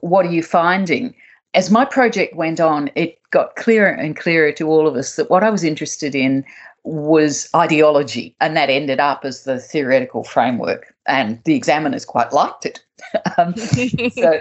what 0.00 0.26
are 0.26 0.30
you 0.30 0.42
finding? 0.42 1.14
As 1.54 1.70
my 1.70 1.84
project 1.84 2.36
went 2.36 2.60
on, 2.60 2.90
it 2.94 3.18
got 3.30 3.56
clearer 3.56 3.90
and 3.90 4.16
clearer 4.16 4.52
to 4.52 4.68
all 4.68 4.86
of 4.86 4.94
us 4.94 5.16
that 5.16 5.30
what 5.30 5.42
I 5.42 5.50
was 5.50 5.64
interested 5.64 6.14
in 6.14 6.44
was 6.84 7.48
ideology, 7.54 8.34
and 8.40 8.56
that 8.56 8.70
ended 8.70 9.00
up 9.00 9.24
as 9.24 9.44
the 9.44 9.58
theoretical 9.58 10.24
framework. 10.24 10.94
And 11.06 11.42
the 11.44 11.54
examiners 11.54 12.04
quite 12.04 12.32
liked 12.32 12.66
it. 12.66 12.80
um, 13.38 13.54
so, 13.56 14.40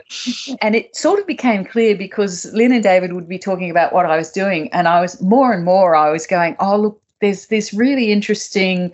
and 0.62 0.76
it 0.76 0.95
sort 0.95 1.19
of 1.19 1.26
became 1.26 1.65
clear 1.65 1.95
because 1.98 2.45
Lyn 2.54 2.72
and 2.72 2.84
David 2.84 3.13
would 3.13 3.28
be 3.28 3.39
talking 3.39 3.72
about 3.72 3.93
what 3.93 4.06
I 4.06 4.17
was 4.17 4.32
doing, 4.32 4.72
and 4.74 4.88
I 4.88 5.02
was 5.02 5.19
more 5.22 5.52
and 5.52 5.65
more 5.65 5.95
I 5.95 6.12
was 6.12 6.28
going, 6.28 6.56
oh 6.60 6.78
look, 6.78 7.02
there's 7.22 7.48
this 7.48 7.74
really 7.74 8.12
interesting 8.12 8.91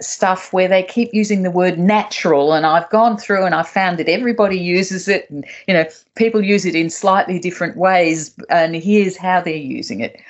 stuff 0.00 0.52
where 0.52 0.68
they 0.68 0.82
keep 0.82 1.12
using 1.12 1.42
the 1.42 1.50
word 1.50 1.78
natural 1.78 2.52
and 2.52 2.66
I've 2.66 2.88
gone 2.90 3.16
through 3.16 3.44
and 3.44 3.54
I've 3.54 3.68
found 3.68 3.98
that 3.98 4.08
everybody 4.08 4.58
uses 4.58 5.08
it 5.08 5.28
and 5.30 5.44
you 5.66 5.74
know 5.74 5.84
people 6.16 6.42
use 6.42 6.64
it 6.64 6.74
in 6.74 6.90
slightly 6.90 7.38
different 7.38 7.76
ways 7.76 8.34
and 8.48 8.74
here's 8.74 9.16
how 9.16 9.40
they're 9.40 9.54
using 9.54 10.00
it. 10.00 10.20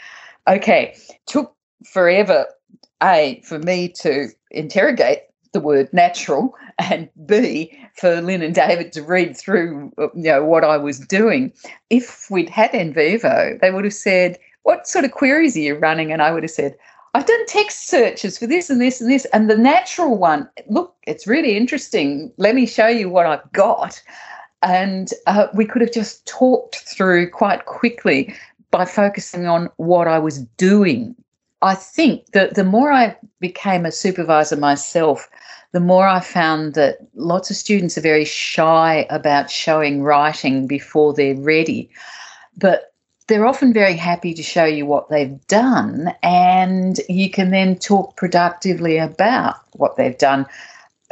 Okay 0.48 0.96
took 1.26 1.54
forever 1.84 2.46
a 3.02 3.40
for 3.44 3.58
me 3.58 3.88
to 3.88 4.28
interrogate 4.50 5.20
the 5.52 5.60
word 5.60 5.92
natural 5.92 6.54
and 6.78 7.08
b 7.26 7.76
for 7.94 8.20
Lyn 8.20 8.42
and 8.42 8.54
David 8.54 8.92
to 8.92 9.02
read 9.02 9.36
through 9.36 9.92
you 9.98 10.10
know 10.14 10.44
what 10.44 10.64
I 10.64 10.76
was 10.76 11.00
doing. 11.00 11.52
If 11.90 12.30
we'd 12.30 12.50
had 12.50 12.72
NVivo 12.72 13.60
they 13.60 13.70
would 13.70 13.84
have 13.84 13.94
said 13.94 14.38
what 14.62 14.86
sort 14.86 15.04
of 15.04 15.12
queries 15.12 15.56
are 15.56 15.60
you 15.60 15.74
running? 15.74 16.12
And 16.12 16.22
I 16.22 16.32
would 16.32 16.42
have 16.42 16.50
said 16.50 16.76
I've 17.14 17.26
done 17.26 17.46
text 17.46 17.88
searches 17.88 18.38
for 18.38 18.46
this 18.46 18.70
and 18.70 18.80
this 18.80 19.00
and 19.00 19.10
this. 19.10 19.24
And 19.26 19.50
the 19.50 19.58
natural 19.58 20.16
one, 20.16 20.48
look, 20.68 20.94
it's 21.06 21.26
really 21.26 21.56
interesting. 21.56 22.32
Let 22.36 22.54
me 22.54 22.66
show 22.66 22.86
you 22.86 23.08
what 23.08 23.26
I've 23.26 23.52
got. 23.52 24.00
And 24.62 25.10
uh, 25.26 25.48
we 25.54 25.64
could 25.64 25.82
have 25.82 25.92
just 25.92 26.24
talked 26.26 26.76
through 26.76 27.30
quite 27.30 27.64
quickly 27.64 28.34
by 28.70 28.84
focusing 28.84 29.46
on 29.46 29.68
what 29.76 30.06
I 30.06 30.18
was 30.18 30.38
doing. 30.56 31.16
I 31.62 31.74
think 31.74 32.26
that 32.32 32.54
the 32.54 32.64
more 32.64 32.92
I 32.92 33.16
became 33.40 33.84
a 33.84 33.92
supervisor 33.92 34.56
myself, 34.56 35.28
the 35.72 35.80
more 35.80 36.06
I 36.06 36.20
found 36.20 36.74
that 36.74 36.98
lots 37.14 37.50
of 37.50 37.56
students 37.56 37.98
are 37.98 38.02
very 38.02 38.24
shy 38.24 39.06
about 39.10 39.50
showing 39.50 40.02
writing 40.02 40.66
before 40.66 41.12
they're 41.12 41.34
ready. 41.34 41.90
But 42.56 42.89
they're 43.30 43.46
often 43.46 43.72
very 43.72 43.94
happy 43.94 44.34
to 44.34 44.42
show 44.42 44.64
you 44.64 44.84
what 44.84 45.08
they've 45.08 45.46
done, 45.46 46.12
and 46.22 46.98
you 47.08 47.30
can 47.30 47.52
then 47.52 47.78
talk 47.78 48.16
productively 48.16 48.98
about 48.98 49.56
what 49.74 49.96
they've 49.96 50.18
done. 50.18 50.44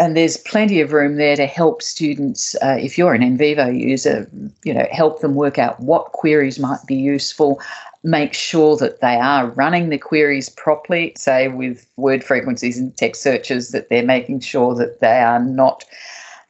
And 0.00 0.16
there's 0.16 0.36
plenty 0.36 0.80
of 0.80 0.92
room 0.92 1.14
there 1.14 1.36
to 1.36 1.46
help 1.46 1.80
students, 1.80 2.56
uh, 2.56 2.76
if 2.78 2.98
you're 2.98 3.14
an 3.14 3.22
NVivo 3.22 3.78
user, 3.78 4.28
you 4.64 4.74
know, 4.74 4.86
help 4.90 5.20
them 5.20 5.36
work 5.36 5.58
out 5.58 5.78
what 5.78 6.12
queries 6.12 6.58
might 6.58 6.84
be 6.86 6.96
useful, 6.96 7.60
make 8.02 8.34
sure 8.34 8.76
that 8.76 9.00
they 9.00 9.16
are 9.16 9.50
running 9.50 9.88
the 9.88 9.98
queries 9.98 10.48
properly, 10.48 11.12
say 11.16 11.46
with 11.46 11.86
word 11.96 12.24
frequencies 12.24 12.78
and 12.78 12.96
text 12.96 13.22
searches, 13.22 13.70
that 13.70 13.90
they're 13.90 14.04
making 14.04 14.40
sure 14.40 14.74
that 14.74 14.98
they 14.98 15.20
are 15.20 15.40
not 15.40 15.84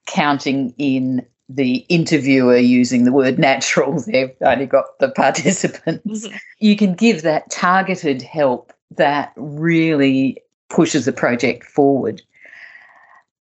counting 0.06 0.74
in 0.78 1.26
the 1.48 1.76
interviewer 1.88 2.56
using 2.56 3.04
the 3.04 3.12
word 3.12 3.38
natural, 3.38 4.00
they've 4.06 4.34
only 4.42 4.66
got 4.66 4.98
the 4.98 5.10
participants. 5.10 6.26
Mm-hmm. 6.26 6.36
You 6.58 6.76
can 6.76 6.94
give 6.94 7.22
that 7.22 7.50
targeted 7.50 8.22
help 8.22 8.72
that 8.96 9.32
really 9.36 10.38
pushes 10.68 11.04
the 11.04 11.12
project 11.12 11.64
forward. 11.64 12.22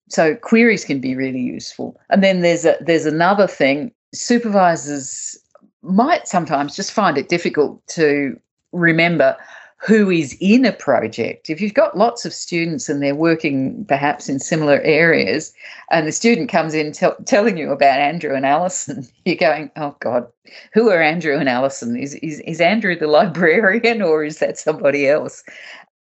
So 0.09 0.35
queries 0.35 0.85
can 0.85 0.99
be 0.99 1.15
really 1.15 1.39
useful. 1.39 1.99
And 2.09 2.23
then 2.23 2.41
there's 2.41 2.65
a 2.65 2.77
there's 2.79 3.05
another 3.05 3.47
thing. 3.47 3.91
Supervisors 4.13 5.37
might 5.81 6.27
sometimes 6.27 6.75
just 6.75 6.91
find 6.91 7.17
it 7.17 7.29
difficult 7.29 7.85
to 7.87 8.39
remember 8.71 9.35
who 9.77 10.09
is 10.09 10.37
in 10.39 10.65
a 10.65 10.71
project. 10.71 11.49
If 11.49 11.59
you've 11.59 11.73
got 11.73 11.97
lots 11.97 12.25
of 12.25 12.33
students 12.33 12.87
and 12.89 13.01
they're 13.01 13.13
working 13.13 13.85
perhaps 13.85 14.29
in 14.29 14.39
similar 14.39 14.79
areas, 14.81 15.53
and 15.91 16.07
the 16.07 16.11
student 16.11 16.49
comes 16.49 16.73
in 16.73 16.91
t- 16.91 17.07
telling 17.25 17.57
you 17.57 17.71
about 17.71 17.99
Andrew 17.99 18.33
and 18.33 18.45
Alison, 18.45 19.07
you're 19.25 19.35
going, 19.35 19.69
oh 19.75 19.95
God, 19.99 20.27
who 20.73 20.89
are 20.89 21.01
Andrew 21.01 21.37
and 21.37 21.49
Alison? 21.49 21.97
Is, 21.97 22.15
is, 22.15 22.39
is 22.41 22.61
Andrew 22.61 22.97
the 22.97 23.07
librarian 23.07 24.01
or 24.01 24.23
is 24.23 24.39
that 24.39 24.57
somebody 24.57 25.07
else? 25.07 25.43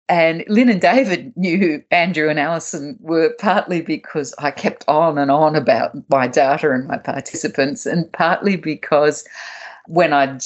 And 0.08 0.44
Lyn 0.48 0.70
and 0.70 0.82
David 0.82 1.32
knew 1.38 1.84
Andrew 1.92 2.30
and 2.30 2.40
Alison 2.40 2.98
were 3.00 3.36
partly 3.40 3.82
because 3.82 4.34
I 4.40 4.50
kept 4.50 4.84
on 4.88 5.20
and 5.20 5.30
on 5.30 5.56
about 5.56 5.92
my 6.10 6.28
data 6.28 6.72
and 6.72 6.88
my 6.88 6.98
participants, 6.98 7.86
and 7.86 8.12
partly 8.12 8.56
because 8.56 9.24
when 9.86 10.12
I'd 10.12 10.44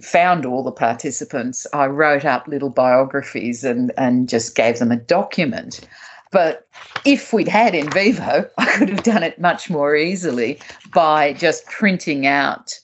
found 0.00 0.44
all 0.44 0.62
the 0.62 0.72
participants, 0.72 1.66
I 1.72 1.86
wrote 1.86 2.24
up 2.24 2.46
little 2.48 2.70
biographies 2.70 3.64
and, 3.64 3.92
and 3.96 4.28
just 4.28 4.54
gave 4.54 4.78
them 4.78 4.92
a 4.92 4.96
document. 4.96 5.80
But 6.32 6.66
if 7.04 7.32
we'd 7.32 7.48
had 7.48 7.72
NVivo, 7.74 8.50
I 8.58 8.66
could 8.76 8.88
have 8.88 9.02
done 9.02 9.22
it 9.22 9.40
much 9.40 9.70
more 9.70 9.96
easily 9.96 10.58
by 10.92 11.32
just 11.32 11.66
printing 11.66 12.26
out 12.26 12.78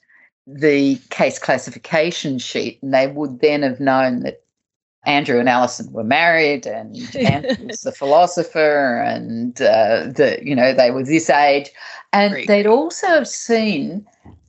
the 0.46 0.98
case 1.10 1.38
classification 1.38 2.38
sheet, 2.38 2.78
and 2.82 2.92
they 2.92 3.06
would 3.06 3.40
then 3.40 3.62
have 3.62 3.78
known 3.78 4.20
that 4.20 4.42
Andrew 5.04 5.38
and 5.38 5.48
Alison 5.48 5.92
were 5.92 6.04
married, 6.04 6.66
and 6.66 6.96
Andrew 7.16 7.66
was 7.66 7.80
the 7.82 7.92
philosopher, 7.92 9.02
and 9.02 9.60
uh, 9.62 10.06
the 10.06 10.38
you 10.42 10.54
know 10.54 10.72
they 10.72 10.90
were 10.90 11.04
this 11.04 11.30
age, 11.30 11.70
and 12.12 12.32
Great. 12.32 12.48
they'd 12.48 12.66
also 12.66 13.06
have 13.08 13.28
seen 13.28 14.06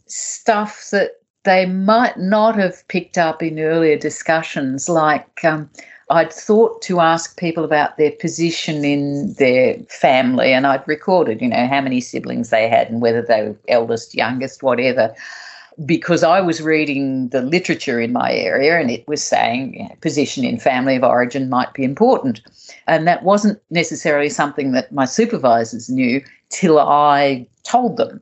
stuff 0.07 0.89
that 0.91 1.22
they 1.43 1.65
might 1.65 2.17
not 2.17 2.55
have 2.55 2.87
picked 2.87 3.17
up 3.17 3.43
in 3.43 3.59
earlier 3.59 3.97
discussions, 3.97 4.87
like 4.87 5.43
um, 5.43 5.69
I'd 6.09 6.31
thought 6.31 6.81
to 6.83 6.99
ask 6.99 7.37
people 7.37 7.63
about 7.63 7.97
their 7.97 8.11
position 8.11 8.85
in 8.85 9.33
their 9.33 9.77
family, 9.89 10.53
and 10.53 10.65
I'd 10.65 10.87
recorded, 10.87 11.41
you 11.41 11.49
know, 11.49 11.67
how 11.67 11.81
many 11.81 12.01
siblings 12.01 12.49
they 12.49 12.67
had 12.69 12.89
and 12.89 13.01
whether 13.01 13.21
they 13.21 13.43
were 13.43 13.55
eldest, 13.67 14.15
youngest, 14.15 14.63
whatever, 14.63 15.13
because 15.85 16.23
I 16.23 16.39
was 16.39 16.61
reading 16.61 17.29
the 17.29 17.41
literature 17.41 17.99
in 17.99 18.13
my 18.13 18.31
area 18.31 18.79
and 18.79 18.91
it 18.91 19.07
was 19.07 19.23
saying 19.23 19.73
you 19.73 19.83
know, 19.83 19.95
position 20.01 20.43
in 20.43 20.59
family 20.59 20.95
of 20.95 21.03
origin 21.03 21.49
might 21.49 21.73
be 21.73 21.83
important. 21.83 22.41
And 22.87 23.07
that 23.07 23.23
wasn't 23.23 23.59
necessarily 23.69 24.29
something 24.29 24.71
that 24.73 24.91
my 24.91 25.05
supervisors 25.05 25.89
knew 25.89 26.23
till 26.49 26.79
I 26.79 27.47
told 27.63 27.97
them. 27.97 28.21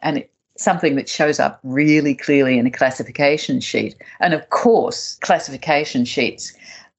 And 0.00 0.18
it, 0.18 0.30
something 0.58 0.96
that 0.96 1.08
shows 1.08 1.38
up 1.38 1.60
really 1.62 2.14
clearly 2.14 2.58
in 2.58 2.66
a 2.66 2.70
classification 2.70 3.60
sheet. 3.60 3.94
And 4.20 4.34
of 4.34 4.48
course, 4.50 5.16
classification 5.22 6.04
sheets 6.04 6.52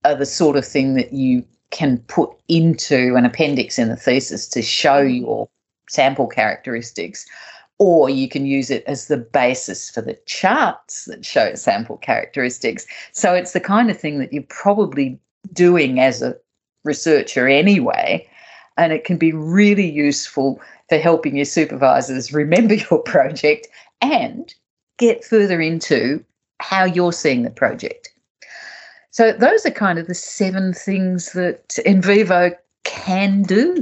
are 0.06 0.16
the 0.16 0.26
sort 0.26 0.56
of 0.56 0.66
thing 0.66 0.94
that 0.96 1.14
you 1.14 1.44
can 1.72 1.98
put 2.08 2.30
into 2.48 3.16
an 3.16 3.26
appendix 3.26 3.78
in 3.78 3.90
the 3.90 3.96
thesis 3.96 4.48
to 4.50 4.62
show 4.62 5.04
mm. 5.04 5.22
your 5.22 5.50
sample 5.90 6.28
characteristics, 6.28 7.26
or 7.80 8.10
you 8.10 8.28
can 8.28 8.46
use 8.46 8.70
it 8.70 8.84
as 8.88 9.08
the 9.08 9.18
basis 9.18 9.90
for 9.90 10.02
the 10.02 10.18
charts 10.26 11.06
that 11.06 11.26
show 11.26 11.54
sample 11.56 11.98
characteristics. 11.98 12.86
So 13.12 13.34
it's 13.34 13.54
the 13.54 13.60
kind 13.60 13.90
of 13.90 14.00
thing 14.00 14.20
that 14.20 14.34
you're 14.34 14.44
probably 14.44 15.20
doing 15.54 16.00
as 16.00 16.22
a 16.22 16.36
researcher 16.84 17.48
anyway, 17.48 18.28
and 18.78 18.94
it 18.94 19.04
can 19.04 19.18
be 19.18 19.34
really 19.34 19.90
useful 19.90 20.60
for 20.90 20.98
helping 20.98 21.36
your 21.36 21.46
supervisors 21.46 22.34
remember 22.34 22.74
your 22.92 23.00
project 23.00 23.68
and 24.02 24.54
get 24.98 25.24
further 25.24 25.62
into 25.62 26.24
how 26.60 26.86
you're 26.86 27.14
seeing 27.14 27.44
the 27.44 27.50
project. 27.50 28.14
So 29.12 29.32
those 29.32 29.66
are 29.66 29.72
kind 29.72 30.00
of 30.00 30.08
the 30.08 30.16
seven 30.16 30.74
things 30.74 31.34
that 31.34 31.70
NVivo 31.70 32.56
can 32.84 33.44
do. 33.44 33.82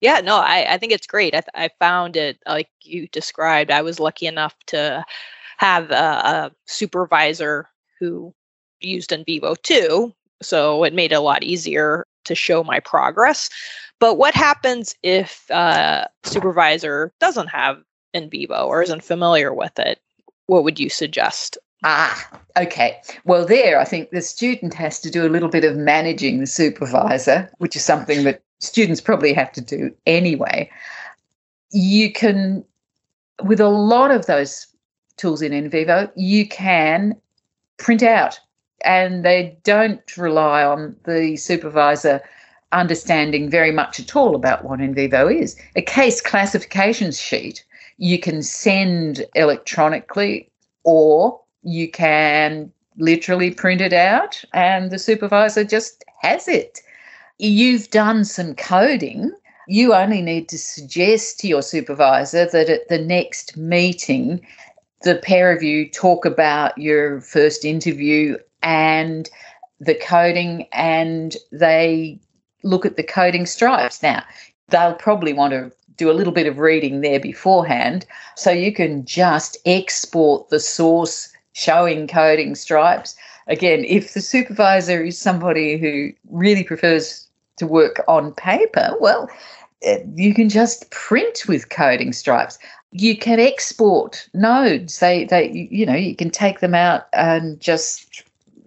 Yeah, 0.00 0.20
no, 0.20 0.36
I, 0.36 0.74
I 0.74 0.78
think 0.78 0.92
it's 0.92 1.06
great. 1.06 1.34
I, 1.34 1.42
I 1.54 1.70
found 1.78 2.16
it 2.16 2.38
like 2.46 2.68
you 2.82 3.08
described. 3.08 3.70
I 3.70 3.82
was 3.82 3.98
lucky 3.98 4.26
enough 4.26 4.54
to 4.66 5.04
have 5.56 5.90
a, 5.90 5.94
a 5.94 6.52
supervisor 6.66 7.68
who 7.98 8.34
used 8.80 9.10
NVivo 9.10 9.60
too. 9.62 10.14
So 10.42 10.84
it 10.84 10.92
made 10.92 11.12
it 11.12 11.16
a 11.16 11.20
lot 11.20 11.42
easier 11.42 12.06
to 12.24 12.34
show 12.34 12.64
my 12.64 12.80
progress. 12.80 13.50
But 14.00 14.18
what 14.18 14.34
happens 14.34 14.94
if 15.02 15.48
a 15.50 16.08
supervisor 16.24 17.12
doesn't 17.20 17.48
have 17.48 17.82
NVivo 18.14 18.66
or 18.66 18.82
isn't 18.82 19.04
familiar 19.04 19.52
with 19.52 19.78
it? 19.78 20.00
What 20.46 20.64
would 20.64 20.78
you 20.78 20.90
suggest? 20.90 21.58
Ah, 21.84 22.40
okay. 22.56 23.00
Well, 23.24 23.46
there, 23.46 23.78
I 23.78 23.84
think 23.84 24.10
the 24.10 24.22
student 24.22 24.74
has 24.74 25.00
to 25.00 25.10
do 25.10 25.26
a 25.26 25.28
little 25.28 25.48
bit 25.48 25.64
of 25.64 25.76
managing 25.76 26.40
the 26.40 26.46
supervisor, 26.46 27.50
which 27.58 27.76
is 27.76 27.84
something 27.84 28.24
that 28.24 28.42
students 28.58 29.00
probably 29.00 29.32
have 29.34 29.52
to 29.52 29.60
do 29.60 29.94
anyway. 30.06 30.70
You 31.72 32.12
can, 32.12 32.64
with 33.42 33.60
a 33.60 33.68
lot 33.68 34.10
of 34.10 34.26
those 34.26 34.66
tools 35.16 35.42
in 35.42 35.52
NVivo, 35.52 36.10
you 36.16 36.48
can 36.48 37.16
print 37.76 38.02
out 38.02 38.40
and 38.84 39.24
they 39.24 39.56
don't 39.64 40.16
rely 40.16 40.62
on 40.64 40.96
the 41.04 41.36
supervisor 41.36 42.20
understanding 42.72 43.48
very 43.48 43.70
much 43.70 44.00
at 44.00 44.16
all 44.16 44.34
about 44.34 44.64
what 44.64 44.80
NVivo 44.80 45.34
is. 45.34 45.56
A 45.76 45.82
case 45.82 46.20
classification 46.20 47.12
sheet 47.12 47.64
you 47.98 48.18
can 48.18 48.42
send 48.42 49.24
electronically 49.34 50.50
or 50.82 51.40
you 51.62 51.90
can 51.90 52.72
literally 52.98 53.50
print 53.50 53.80
it 53.80 53.92
out 53.92 54.42
and 54.52 54.90
the 54.90 54.98
supervisor 54.98 55.64
just 55.64 56.04
has 56.20 56.48
it. 56.48 56.80
You've 57.38 57.90
done 57.90 58.24
some 58.24 58.54
coding. 58.54 59.32
You 59.66 59.94
only 59.94 60.22
need 60.22 60.48
to 60.50 60.58
suggest 60.58 61.40
to 61.40 61.48
your 61.48 61.62
supervisor 61.62 62.46
that 62.46 62.68
at 62.68 62.88
the 62.88 62.98
next 62.98 63.56
meeting, 63.56 64.44
the 65.02 65.16
pair 65.16 65.54
of 65.54 65.62
you 65.62 65.88
talk 65.88 66.24
about 66.24 66.76
your 66.78 67.20
first 67.20 67.64
interview 67.64 68.36
and 68.64 69.30
the 69.78 69.94
coding 69.94 70.66
and 70.72 71.36
they 71.52 72.18
look 72.64 72.84
at 72.84 72.96
the 72.96 73.02
coding 73.02 73.46
stripes. 73.46 74.02
Now, 74.02 74.24
they'll 74.68 74.94
probably 74.94 75.32
want 75.32 75.52
to 75.52 75.70
do 75.96 76.10
a 76.10 76.12
little 76.12 76.32
bit 76.32 76.46
of 76.46 76.58
reading 76.58 77.00
there 77.02 77.20
beforehand. 77.20 78.06
So 78.36 78.50
you 78.50 78.72
can 78.72 79.04
just 79.04 79.56
export 79.64 80.48
the 80.48 80.58
source 80.58 81.32
showing 81.52 82.08
coding 82.08 82.54
stripes. 82.54 83.14
Again, 83.46 83.84
if 83.84 84.14
the 84.14 84.20
supervisor 84.20 85.04
is 85.04 85.18
somebody 85.18 85.76
who 85.76 86.12
really 86.30 86.64
prefers 86.64 87.28
to 87.58 87.66
work 87.66 88.02
on 88.08 88.32
paper, 88.32 88.94
well, 88.98 89.28
eh, 89.82 90.02
you 90.16 90.34
can 90.34 90.48
just 90.48 90.90
print 90.90 91.44
with 91.46 91.68
coding 91.68 92.12
stripes. 92.12 92.58
You 92.90 93.16
can 93.16 93.38
export 93.38 94.26
nodes. 94.34 94.98
They, 94.98 95.26
they, 95.26 95.68
you 95.70 95.84
know, 95.84 95.94
you 95.94 96.16
can 96.16 96.30
take 96.30 96.60
them 96.60 96.74
out 96.74 97.06
and 97.12 97.60
just 97.60 98.23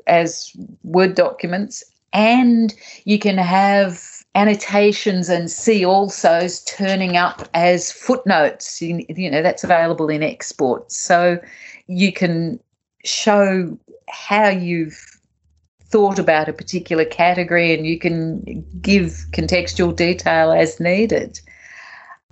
as 0.08 0.52
Word 0.84 1.16
documents 1.16 1.84
and 2.14 2.74
you 3.06 3.20
can 3.20 3.38
have 3.38 4.04
annotations 4.36 5.30
and 5.30 5.50
see 5.50 5.84
also 5.86 6.48
turning 6.66 7.18
up 7.18 7.48
as 7.54 7.92
footnotes. 7.92 8.82
You, 8.82 9.06
you, 9.10 9.30
know, 9.30 9.42
that's 9.42 9.64
available 9.64 10.10
in 10.10 10.24
export. 10.24 10.92
So 10.92 11.40
you 11.88 12.14
can 12.14 12.60
show 13.04 13.78
how 14.10 14.50
you've 14.50 15.00
thought 15.90 16.20
about 16.20 16.50
a 16.50 16.54
particular 16.54 17.06
category 17.06 17.74
and 17.74 17.86
you 17.86 17.98
can 17.98 18.42
give 18.82 19.26
contextual 19.32 19.96
detail 19.96 20.52
as 20.52 20.80
needed. 20.80 21.40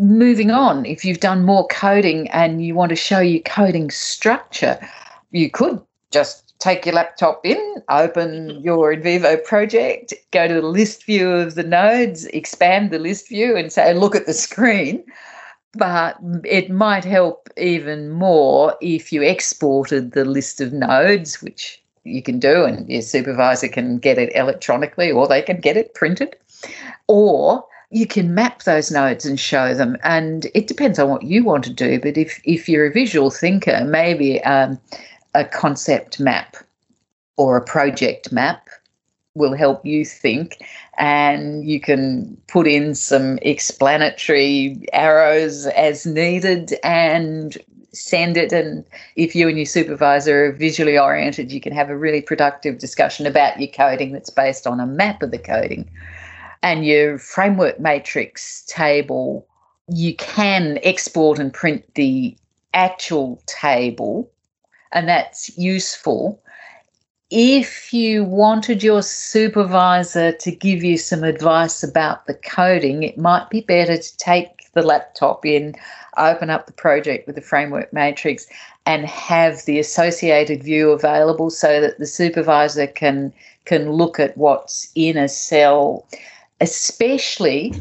Moving 0.01 0.51
on, 0.51 0.85
if 0.85 1.05
you've 1.05 1.21
done 1.21 1.45
more 1.45 1.67
coding 1.67 2.29
and 2.31 2.63
you 2.63 2.75
want 2.75 2.89
to 2.89 2.97
show 2.97 3.19
your 3.19 3.41
coding 3.41 3.89
structure, 3.89 4.77
you 5.31 5.49
could 5.49 5.81
just 6.11 6.44
take 6.65 6.83
your 6.83 6.95
laptop 6.95 7.45
in, 7.45 7.83
open 7.89 8.59
your 8.63 8.95
NVivo 8.95 9.43
project, 9.43 10.15
go 10.31 10.47
to 10.47 10.55
the 10.55 10.61
list 10.63 11.05
view 11.05 11.29
of 11.29 11.53
the 11.53 11.63
nodes, 11.63 12.25
expand 12.27 12.89
the 12.89 12.97
list 12.97 13.29
view, 13.29 13.55
and 13.55 13.71
say, 13.71 13.93
look 13.93 14.15
at 14.15 14.25
the 14.25 14.33
screen. 14.33 15.03
But 15.73 16.17
it 16.43 16.71
might 16.71 17.03
help 17.03 17.49
even 17.55 18.09
more 18.09 18.75
if 18.81 19.13
you 19.13 19.21
exported 19.21 20.13
the 20.13 20.25
list 20.25 20.59
of 20.59 20.73
nodes, 20.73 21.39
which 21.39 21.83
you 22.03 22.23
can 22.23 22.39
do, 22.39 22.63
and 22.63 22.89
your 22.89 23.03
supervisor 23.03 23.67
can 23.67 23.99
get 23.99 24.17
it 24.17 24.35
electronically 24.35 25.11
or 25.11 25.27
they 25.27 25.43
can 25.43 25.59
get 25.59 25.77
it 25.77 25.93
printed. 25.93 26.35
Or 27.07 27.63
you 27.91 28.07
can 28.07 28.33
map 28.33 28.63
those 28.63 28.89
nodes 28.89 29.25
and 29.25 29.39
show 29.39 29.75
them. 29.75 29.97
And 30.03 30.47
it 30.55 30.65
depends 30.65 30.97
on 30.97 31.09
what 31.09 31.23
you 31.23 31.43
want 31.43 31.63
to 31.65 31.73
do. 31.73 31.99
But 31.99 32.17
if, 32.17 32.41
if 32.43 32.67
you're 32.67 32.87
a 32.87 32.91
visual 32.91 33.29
thinker, 33.29 33.85
maybe 33.85 34.43
um, 34.43 34.79
a 35.35 35.45
concept 35.45 36.19
map 36.19 36.57
or 37.37 37.57
a 37.57 37.63
project 37.63 38.31
map 38.31 38.69
will 39.35 39.53
help 39.53 39.85
you 39.85 40.05
think 40.05 40.65
and 40.97 41.65
you 41.65 41.79
can 41.79 42.37
put 42.47 42.65
in 42.65 42.95
some 42.95 43.37
explanatory 43.41 44.79
arrows 44.93 45.67
as 45.67 46.05
needed 46.05 46.73
and 46.83 47.57
send 47.91 48.37
it. 48.37 48.53
And 48.53 48.85
if 49.17 49.35
you 49.35 49.47
and 49.49 49.57
your 49.57 49.65
supervisor 49.65 50.45
are 50.45 50.51
visually 50.53 50.97
oriented 50.97 51.51
you 51.51 51.59
can 51.59 51.73
have 51.73 51.89
a 51.89 51.97
really 51.97 52.21
productive 52.21 52.79
discussion 52.79 53.25
about 53.25 53.59
your 53.59 53.71
coding 53.71 54.13
that's 54.13 54.29
based 54.29 54.65
on 54.65 54.79
a 54.79 54.87
map 54.87 55.21
of 55.21 55.31
the 55.31 55.37
coding. 55.37 55.89
And 56.63 56.85
your 56.85 57.19
framework 57.19 57.79
matrix 57.79 58.63
table 58.67 59.45
you 59.87 60.15
can 60.15 60.79
export 60.81 61.37
and 61.37 61.53
print 61.53 61.83
the 61.93 62.35
actual 62.73 63.41
table 63.45 64.31
and 64.95 65.07
that's 65.07 65.55
useful. 65.57 66.41
If 67.29 67.91
you 67.93 68.23
wanted 68.23 68.81
your 68.81 69.03
supervisor 69.03 70.31
to 70.31 70.51
give 70.51 70.83
you 70.83 70.97
some 70.97 71.23
advice 71.23 71.83
about 71.83 72.25
the 72.25 72.33
coding, 72.33 73.03
it 73.03 73.17
might 73.17 73.49
be 73.49 73.61
better 73.61 73.97
to 73.97 74.17
take 74.17 74.71
the 74.73 74.81
laptop 74.81 75.45
in, 75.45 75.75
open 76.17 76.49
up 76.49 76.65
the 76.65 76.73
project 76.73 77.27
with 77.27 77.35
the 77.35 77.41
framework 77.41 77.91
matrix, 77.91 78.47
and 78.85 79.05
have 79.05 79.65
the 79.65 79.79
associated 79.79 80.63
view 80.63 80.91
available 80.91 81.49
so 81.49 81.81
that 81.81 81.99
the 81.99 82.07
supervisor 82.07 82.87
can 82.87 83.33
can 83.65 83.91
look 83.91 84.19
at 84.19 84.37
what's 84.37 84.91
in 84.95 85.17
a 85.17 85.27
cell, 85.27 86.07
especially 86.61 87.73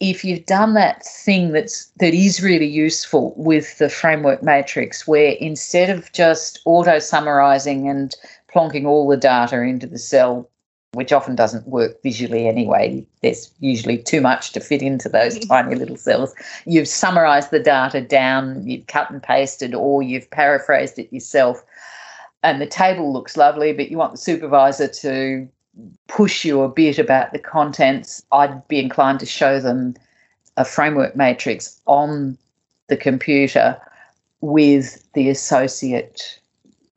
if 0.00 0.24
you've 0.24 0.46
done 0.46 0.74
that 0.74 1.04
thing 1.04 1.52
that's 1.52 1.86
that 1.98 2.14
is 2.14 2.42
really 2.42 2.66
useful 2.66 3.34
with 3.36 3.78
the 3.78 3.88
framework 3.88 4.42
matrix 4.42 5.06
where 5.06 5.32
instead 5.32 5.90
of 5.90 6.10
just 6.12 6.60
auto 6.64 6.98
summarizing 6.98 7.88
and 7.88 8.16
plonking 8.52 8.86
all 8.86 9.06
the 9.06 9.16
data 9.16 9.60
into 9.60 9.86
the 9.86 9.98
cell 9.98 10.48
which 10.92 11.12
often 11.12 11.36
doesn't 11.36 11.68
work 11.68 12.02
visually 12.02 12.48
anyway. 12.48 13.06
There's 13.22 13.52
usually 13.60 13.98
too 13.98 14.20
much 14.20 14.52
to 14.52 14.60
fit 14.60 14.82
into 14.82 15.08
those 15.08 15.38
tiny 15.46 15.76
little 15.76 15.96
cells. 15.96 16.34
You've 16.66 16.88
summarized 16.88 17.50
the 17.50 17.60
data 17.60 18.00
down, 18.00 18.66
you've 18.66 18.86
cut 18.86 19.10
and 19.10 19.22
pasted, 19.22 19.74
or 19.74 20.02
you've 20.02 20.28
paraphrased 20.30 20.98
it 20.98 21.12
yourself. 21.12 21.62
And 22.42 22.60
the 22.60 22.66
table 22.66 23.12
looks 23.12 23.36
lovely, 23.36 23.72
but 23.72 23.90
you 23.90 23.98
want 23.98 24.12
the 24.12 24.18
supervisor 24.18 24.88
to 24.88 25.48
push 26.08 26.44
you 26.44 26.62
a 26.62 26.68
bit 26.68 26.98
about 26.98 27.32
the 27.32 27.38
contents. 27.38 28.24
I'd 28.32 28.66
be 28.68 28.78
inclined 28.78 29.20
to 29.20 29.26
show 29.26 29.60
them 29.60 29.94
a 30.56 30.64
framework 30.64 31.16
matrix 31.16 31.80
on 31.86 32.36
the 32.88 32.96
computer 32.96 33.80
with 34.40 35.06
the 35.12 35.28
associate 35.28 36.40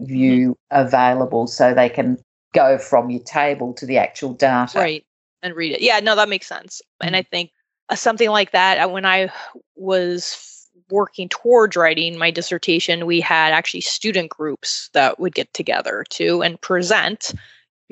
view 0.01 0.51
mm-hmm. 0.51 0.85
available 0.85 1.47
so 1.47 1.73
they 1.73 1.89
can 1.89 2.17
go 2.53 2.77
from 2.77 3.09
your 3.09 3.23
table 3.23 3.73
to 3.73 3.85
the 3.85 3.97
actual 3.97 4.33
data. 4.33 4.77
Right. 4.77 5.05
And 5.41 5.55
read 5.55 5.73
it. 5.73 5.81
Yeah, 5.81 5.99
no, 5.99 6.15
that 6.15 6.29
makes 6.29 6.47
sense. 6.47 6.81
Mm-hmm. 6.81 7.07
And 7.07 7.15
I 7.15 7.21
think 7.23 7.51
uh, 7.89 7.95
something 7.95 8.29
like 8.29 8.51
that, 8.51 8.79
uh, 8.79 8.89
when 8.89 9.05
I 9.05 9.31
was 9.75 10.69
working 10.89 11.29
towards 11.29 11.75
writing 11.75 12.17
my 12.17 12.31
dissertation, 12.31 13.05
we 13.05 13.19
had 13.19 13.53
actually 13.53 13.81
student 13.81 14.29
groups 14.29 14.89
that 14.93 15.19
would 15.19 15.35
get 15.35 15.53
together 15.53 16.05
too 16.09 16.41
and 16.41 16.59
present 16.61 17.33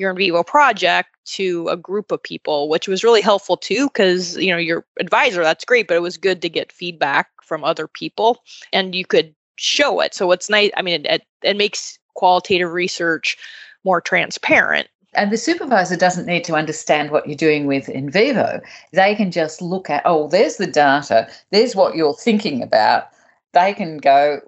your 0.02 0.14
NVivo 0.14 0.46
project 0.46 1.10
to 1.26 1.68
a 1.70 1.78
group 1.78 2.12
of 2.12 2.22
people, 2.22 2.68
which 2.68 2.88
was 2.88 3.04
really 3.04 3.22
helpful 3.22 3.56
too, 3.56 3.88
because 3.88 4.36
you 4.38 4.52
know 4.52 4.58
your 4.58 4.86
advisor, 5.00 5.44
that's 5.44 5.64
great, 5.64 5.88
but 5.88 5.96
it 5.96 6.02
was 6.02 6.18
good 6.18 6.42
to 6.42 6.50
get 6.50 6.72
feedback 6.72 7.30
from 7.44 7.64
other 7.64 7.88
people 7.88 8.40
and 8.74 8.96
you 8.96 9.06
could 9.06 9.34
show 9.56 10.00
it. 10.02 10.14
So 10.14 10.28
what's 10.28 10.50
nice, 10.50 10.72
I 10.76 10.82
mean, 10.82 11.06
it, 11.06 11.24
it 11.44 11.56
makes 11.56 12.00
qualitative 12.16 12.72
research 12.72 13.38
more 13.84 14.02
transparent. 14.02 14.88
And 15.14 15.32
the 15.32 15.38
supervisor 15.38 15.98
doesn't 15.98 16.26
need 16.26 16.46
to 16.46 16.56
understand 16.56 17.12
what 17.12 17.28
you're 17.28 17.36
doing 17.36 17.66
with 17.66 17.88
NVivo. 17.88 18.62
They 18.94 19.16
can 19.16 19.30
just 19.30 19.62
look 19.62 19.90
at, 19.90 20.02
oh, 20.06 20.30
there's 20.30 20.56
the 20.56 20.68
data, 20.68 21.28
there's 21.52 21.76
what 21.76 21.96
you're 21.96 22.14
thinking 22.14 22.64
about. 22.64 23.08
They 23.54 23.74
can 23.74 23.98
go, 23.98 24.40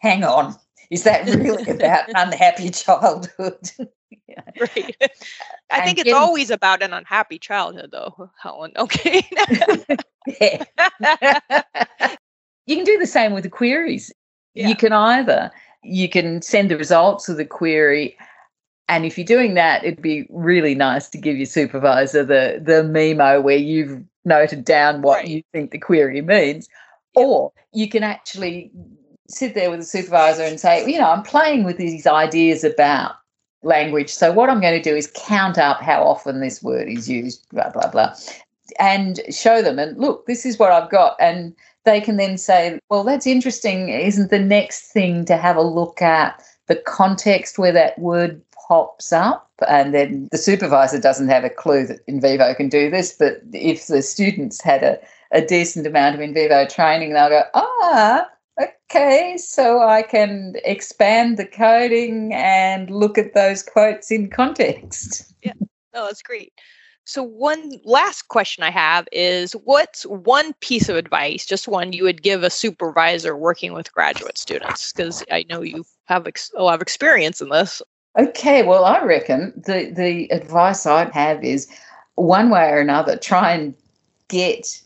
hang 0.00 0.24
on, 0.24 0.56
is 0.90 1.04
that 1.04 1.26
really 1.26 1.70
about 1.70 2.08
unhappy 2.14 2.70
childhood? 2.70 3.70
yeah. 4.28 4.42
Right. 4.60 4.96
I 5.70 5.78
and 5.78 5.84
think 5.84 5.98
it's 5.98 6.12
always 6.12 6.50
about 6.50 6.82
an 6.82 6.92
unhappy 6.92 7.38
childhood, 7.38 7.90
though, 7.92 8.30
Helen. 8.42 8.72
Okay. 8.76 9.26
you 12.66 12.76
can 12.76 12.84
do 12.84 12.98
the 12.98 13.06
same 13.06 13.32
with 13.32 13.44
the 13.44 13.50
queries. 13.50 14.12
Yeah. 14.54 14.68
You 14.68 14.76
can 14.76 14.92
either 14.92 15.50
you 15.84 16.08
can 16.08 16.42
send 16.42 16.70
the 16.70 16.76
results 16.76 17.28
of 17.28 17.36
the 17.36 17.44
query 17.44 18.16
and 18.88 19.06
if 19.06 19.16
you're 19.16 19.24
doing 19.24 19.54
that, 19.54 19.84
it'd 19.84 20.02
be 20.02 20.26
really 20.28 20.74
nice 20.74 21.08
to 21.10 21.18
give 21.18 21.36
your 21.36 21.46
supervisor 21.46 22.24
the 22.24 22.60
the 22.62 22.84
memo 22.84 23.40
where 23.40 23.56
you've 23.56 24.02
noted 24.24 24.64
down 24.64 25.02
what 25.02 25.20
right. 25.20 25.28
you 25.28 25.42
think 25.52 25.70
the 25.70 25.78
query 25.78 26.20
means. 26.20 26.68
Or 27.14 27.52
you 27.72 27.88
can 27.88 28.02
actually 28.02 28.70
sit 29.28 29.54
there 29.54 29.70
with 29.70 29.80
the 29.80 29.86
supervisor 29.86 30.42
and 30.42 30.60
say, 30.60 30.86
you 30.90 30.98
know, 30.98 31.10
I'm 31.10 31.22
playing 31.22 31.64
with 31.64 31.78
these 31.78 32.06
ideas 32.06 32.64
about 32.64 33.14
language. 33.62 34.10
So 34.10 34.32
what 34.32 34.50
I'm 34.50 34.60
going 34.60 34.80
to 34.80 34.90
do 34.90 34.96
is 34.96 35.12
count 35.14 35.58
up 35.58 35.80
how 35.80 36.02
often 36.02 36.40
this 36.40 36.62
word 36.62 36.88
is 36.88 37.08
used, 37.08 37.46
blah, 37.50 37.70
blah, 37.70 37.90
blah, 37.90 38.14
and 38.78 39.20
show 39.30 39.62
them. 39.62 39.78
And 39.78 39.96
look, 39.98 40.26
this 40.26 40.44
is 40.44 40.58
what 40.58 40.72
I've 40.72 40.90
got. 40.90 41.16
And 41.20 41.54
they 41.84 42.00
can 42.00 42.16
then 42.16 42.38
say, 42.38 42.78
well, 42.88 43.04
that's 43.04 43.26
interesting. 43.26 43.88
Isn't 43.88 44.30
the 44.30 44.38
next 44.38 44.92
thing 44.92 45.24
to 45.26 45.36
have 45.36 45.56
a 45.56 45.62
look 45.62 46.00
at 46.00 46.42
the 46.66 46.76
context 46.76 47.58
where 47.58 47.72
that 47.72 47.98
word 47.98 48.40
pops 48.68 49.12
up? 49.12 49.50
And 49.68 49.94
then 49.94 50.28
the 50.32 50.38
supervisor 50.38 51.00
doesn't 51.00 51.28
have 51.28 51.44
a 51.44 51.50
clue 51.50 51.86
that 51.86 52.06
NVivo 52.06 52.56
can 52.56 52.68
do 52.68 52.90
this. 52.90 53.12
But 53.12 53.42
if 53.52 53.86
the 53.86 54.02
students 54.02 54.60
had 54.60 54.82
a, 54.82 54.98
a 55.30 55.44
decent 55.44 55.86
amount 55.86 56.14
of 56.14 56.20
NVivo 56.20 56.72
training, 56.72 57.12
they'll 57.12 57.28
go, 57.28 57.42
ah, 57.54 58.28
okay, 58.60 59.36
so 59.38 59.80
I 59.82 60.02
can 60.02 60.54
expand 60.64 61.36
the 61.36 61.46
coding 61.46 62.32
and 62.34 62.90
look 62.90 63.18
at 63.18 63.34
those 63.34 63.62
quotes 63.62 64.10
in 64.10 64.30
context. 64.30 65.28
Yeah, 65.44 65.54
no, 65.92 66.06
that's 66.06 66.22
great. 66.22 66.52
So, 67.04 67.20
one 67.20 67.72
last 67.84 68.28
question 68.28 68.62
I 68.62 68.70
have 68.70 69.08
is 69.10 69.54
what's 69.64 70.04
one 70.04 70.52
piece 70.60 70.88
of 70.88 70.94
advice, 70.94 71.44
just 71.44 71.66
one 71.66 71.92
you 71.92 72.04
would 72.04 72.22
give 72.22 72.44
a 72.44 72.50
supervisor 72.50 73.36
working 73.36 73.72
with 73.72 73.92
graduate 73.92 74.38
students? 74.38 74.92
Because 74.92 75.24
I 75.32 75.44
know 75.48 75.62
you 75.62 75.84
have 76.04 76.28
ex- 76.28 76.52
a 76.56 76.62
lot 76.62 76.76
of 76.76 76.82
experience 76.82 77.40
in 77.40 77.48
this. 77.48 77.82
Okay, 78.16 78.62
well, 78.62 78.84
I 78.84 79.02
reckon 79.02 79.52
the, 79.56 79.90
the 79.90 80.30
advice 80.30 80.86
I'd 80.86 81.10
have 81.12 81.42
is 81.42 81.66
one 82.14 82.50
way 82.50 82.70
or 82.70 82.78
another, 82.78 83.16
try 83.16 83.52
and 83.52 83.74
get 84.28 84.81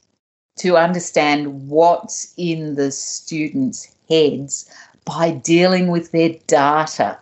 to 0.57 0.77
understand 0.77 1.69
what's 1.69 2.33
in 2.37 2.75
the 2.75 2.91
students' 2.91 3.95
heads 4.09 4.71
by 5.05 5.31
dealing 5.31 5.89
with 5.89 6.13
their 6.13 6.35
data. 6.47 7.19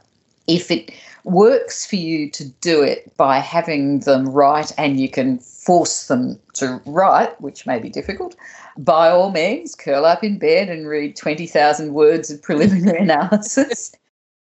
If 0.46 0.70
it 0.70 0.92
works 1.24 1.86
for 1.86 1.96
you 1.96 2.30
to 2.30 2.44
do 2.44 2.82
it 2.82 3.16
by 3.16 3.38
having 3.38 4.00
them 4.00 4.28
write 4.28 4.72
and 4.78 5.00
you 5.00 5.08
can 5.08 5.38
force 5.38 6.06
them 6.06 6.38
to 6.54 6.80
write, 6.86 7.40
which 7.40 7.66
may 7.66 7.78
be 7.78 7.88
difficult, 7.88 8.36
by 8.78 9.08
all 9.08 9.30
means, 9.30 9.74
curl 9.74 10.04
up 10.04 10.22
in 10.22 10.38
bed 10.38 10.68
and 10.68 10.86
read 10.86 11.16
20,000 11.16 11.94
words 11.94 12.30
of 12.30 12.42
preliminary 12.42 12.98
analysis. 13.02 13.94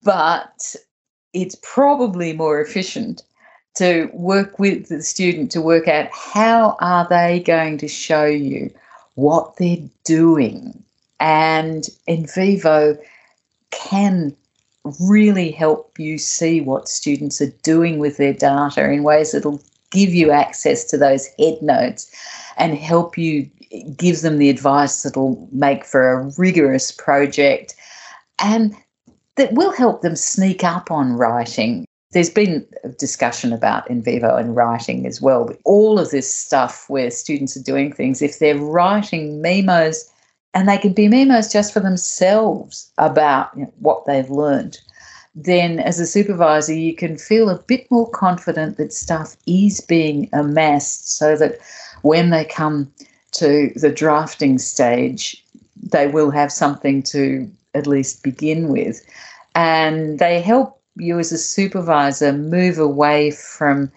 But 0.03 0.75
it's 1.33 1.57
probably 1.63 2.33
more 2.33 2.61
efficient 2.61 3.23
to 3.75 4.11
work 4.13 4.59
with 4.59 4.89
the 4.89 5.03
student 5.03 5.51
to 5.53 5.63
work 5.63 5.89
out 5.89 6.09
how 6.13 6.77
are 6.81 7.07
they 7.09 7.41
going 7.41 7.79
to 7.79 7.89
show 7.89 8.27
you 8.27 8.71
what 9.15 9.57
they're 9.57 9.89
doing 10.05 10.83
and 11.21 11.89
NVivo 12.09 12.99
can 13.71 14.37
really 15.01 15.51
help 15.51 15.99
you 15.99 16.19
see 16.19 16.61
what 16.61 16.89
students 16.89 17.41
are 17.41 17.53
doing 17.63 17.99
with 17.99 18.17
their 18.17 18.33
data 18.33 18.91
in 18.91 19.03
ways 19.03 19.33
that'll 19.33 19.63
give 19.91 20.13
you 20.13 20.31
access 20.31 20.85
to 20.85 20.99
those 20.99 21.29
head 21.39 21.61
notes 21.63 22.11
and 22.57 22.77
help 22.77 23.17
you 23.17 23.49
give 23.97 24.23
them 24.23 24.39
the 24.39 24.51
advice 24.51 25.03
that'll 25.03 25.49
make 25.53 25.85
for 25.85 26.11
a 26.11 26.33
rigorous 26.37 26.91
project 26.91 27.75
and 28.39 28.75
that 29.37 29.53
will 29.53 29.73
help 29.73 30.03
them 30.03 30.17
sneak 30.17 30.65
up 30.65 30.91
on 30.91 31.13
writing. 31.13 31.87
There's 32.13 32.31
been 32.31 32.67
a 32.85 32.89
discussion 32.89 33.53
about 33.53 33.89
NVivo 33.89 34.39
and 34.39 34.55
writing 34.55 35.07
as 35.07 35.21
well, 35.21 35.51
all 35.65 35.99
of 35.99 36.11
this 36.11 36.33
stuff 36.33 36.89
where 36.89 37.11
students 37.11 37.57
are 37.57 37.63
doing 37.63 37.93
things, 37.93 38.21
if 38.21 38.39
they're 38.39 38.59
writing 38.59 39.41
memos 39.41 40.11
and 40.55 40.69
they 40.69 40.77
can 40.77 40.93
be 40.93 41.09
memos 41.09 41.51
just 41.51 41.73
for 41.73 41.81
themselves 41.81 42.93
about 42.99 43.51
you 43.57 43.63
know, 43.63 43.73
what 43.79 44.05
they've 44.05 44.31
learned, 44.31 44.79
then 45.35 45.79
as 45.81 45.99
a 45.99 46.07
supervisor, 46.07 46.75
you 46.75 46.95
can 46.95 47.17
feel 47.17 47.49
a 47.49 47.59
bit 47.63 47.91
more 47.91 48.11
confident 48.11 48.77
that 48.77 48.93
stuff 48.93 49.37
is 49.47 49.81
being 49.81 50.29
amassed 50.35 51.17
so 51.17 51.37
that 51.37 51.59
when 52.03 52.29
they 52.29 52.45
come 52.45 52.93
to 53.33 53.71
the 53.77 53.91
drafting 53.91 54.59
stage, 54.59 55.43
they 55.83 56.07
will 56.07 56.31
have 56.31 56.53
something 56.53 57.03
to 57.03 57.51
at 57.75 57.87
least 57.87 58.23
begin 58.23 58.69
with. 58.69 59.01
And 59.55 60.19
they 60.19 60.41
help 60.43 60.82
you 60.97 61.19
as 61.19 61.33
a 61.33 61.39
supervisor 61.39 62.33
move 62.33 62.79
away 62.79 63.31
from 63.31 63.91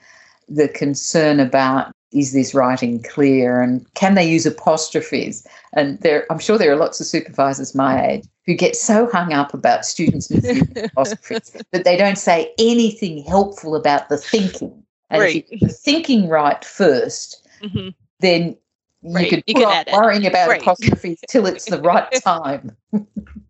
the 0.47 0.67
concern 0.67 1.39
about 1.39 1.91
is 2.11 2.31
this 2.31 2.53
writing 2.53 3.03
clear 3.03 3.61
and 3.61 3.85
can 3.93 4.15
they 4.15 4.27
use 4.27 4.45
apostrophes? 4.45 5.45
And 5.73 5.99
there, 5.99 6.25
I'm 6.31 6.39
sure 6.39 6.57
there 6.57 6.71
are 6.71 6.77
lots 6.77 7.01
of 7.01 7.07
supervisors 7.07 7.75
my 7.75 8.07
age 8.07 8.25
who 8.45 8.53
get 8.53 8.75
so 8.75 9.09
hung 9.11 9.33
up 9.33 9.53
about 9.53 9.85
students 9.85 10.31
using 10.31 10.61
apostrophes 10.77 11.51
that 11.71 11.83
they 11.83 11.97
don't 11.97 12.17
say 12.17 12.53
anything 12.57 13.23
helpful 13.23 13.75
about 13.75 14.07
the 14.07 14.17
thinking. 14.17 14.83
And 15.09 15.21
right. 15.21 15.35
if 15.35 15.51
you 15.51 15.57
get 15.57 15.67
the 15.67 15.73
thinking 15.73 16.29
right 16.29 16.61
1st 16.61 17.35
mm-hmm. 17.63 17.89
then 18.19 18.55
you 19.01 19.13
right. 19.13 19.29
could 19.29 19.43
worrying 19.91 20.25
about 20.25 20.47
right. 20.47 20.61
apostrophes 20.61 21.19
till 21.29 21.45
it's 21.45 21.65
the 21.65 21.81
right 21.81 22.11
time. 22.23 22.75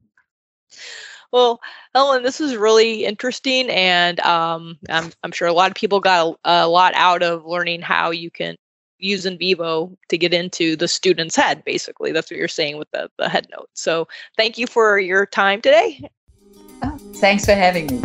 Well, 1.32 1.60
Helen, 1.94 2.24
this 2.24 2.40
is 2.40 2.56
really 2.56 3.06
interesting, 3.06 3.70
and 3.70 4.20
um, 4.22 4.78
I'm, 4.90 5.12
I'm 5.24 5.32
sure 5.32 5.48
a 5.48 5.54
lot 5.54 5.72
of 5.72 5.76
people 5.76 6.00
got 6.00 6.38
a, 6.46 6.66
a 6.66 6.68
lot 6.68 6.94
out 6.96 7.24
of 7.24 7.46
learning 7.46 7.82
how 7.82 8.12
you 8.12 8.32
can 8.32 8.56
use 8.98 9.26
NVivo 9.26 9.96
to 10.10 10.18
get 10.18 10.34
into 10.34 10.76
the 10.76 10.88
student's 10.88 11.36
head 11.36 11.64
basically. 11.66 12.12
That's 12.12 12.32
what 12.32 12.38
you're 12.38 12.48
saying 12.48 12.78
with 12.78 12.90
the, 12.92 13.10
the 13.18 13.30
head 13.30 13.48
note. 13.52 13.70
So 13.74 14.08
thank 14.38 14.58
you 14.58 14.68
for 14.68 15.00
your 15.00 15.26
time 15.26 15.62
today. 15.62 16.10
Oh, 16.82 16.98
thanks 17.16 17.46
for 17.46 17.54
having 17.54 17.88
me 17.88 18.02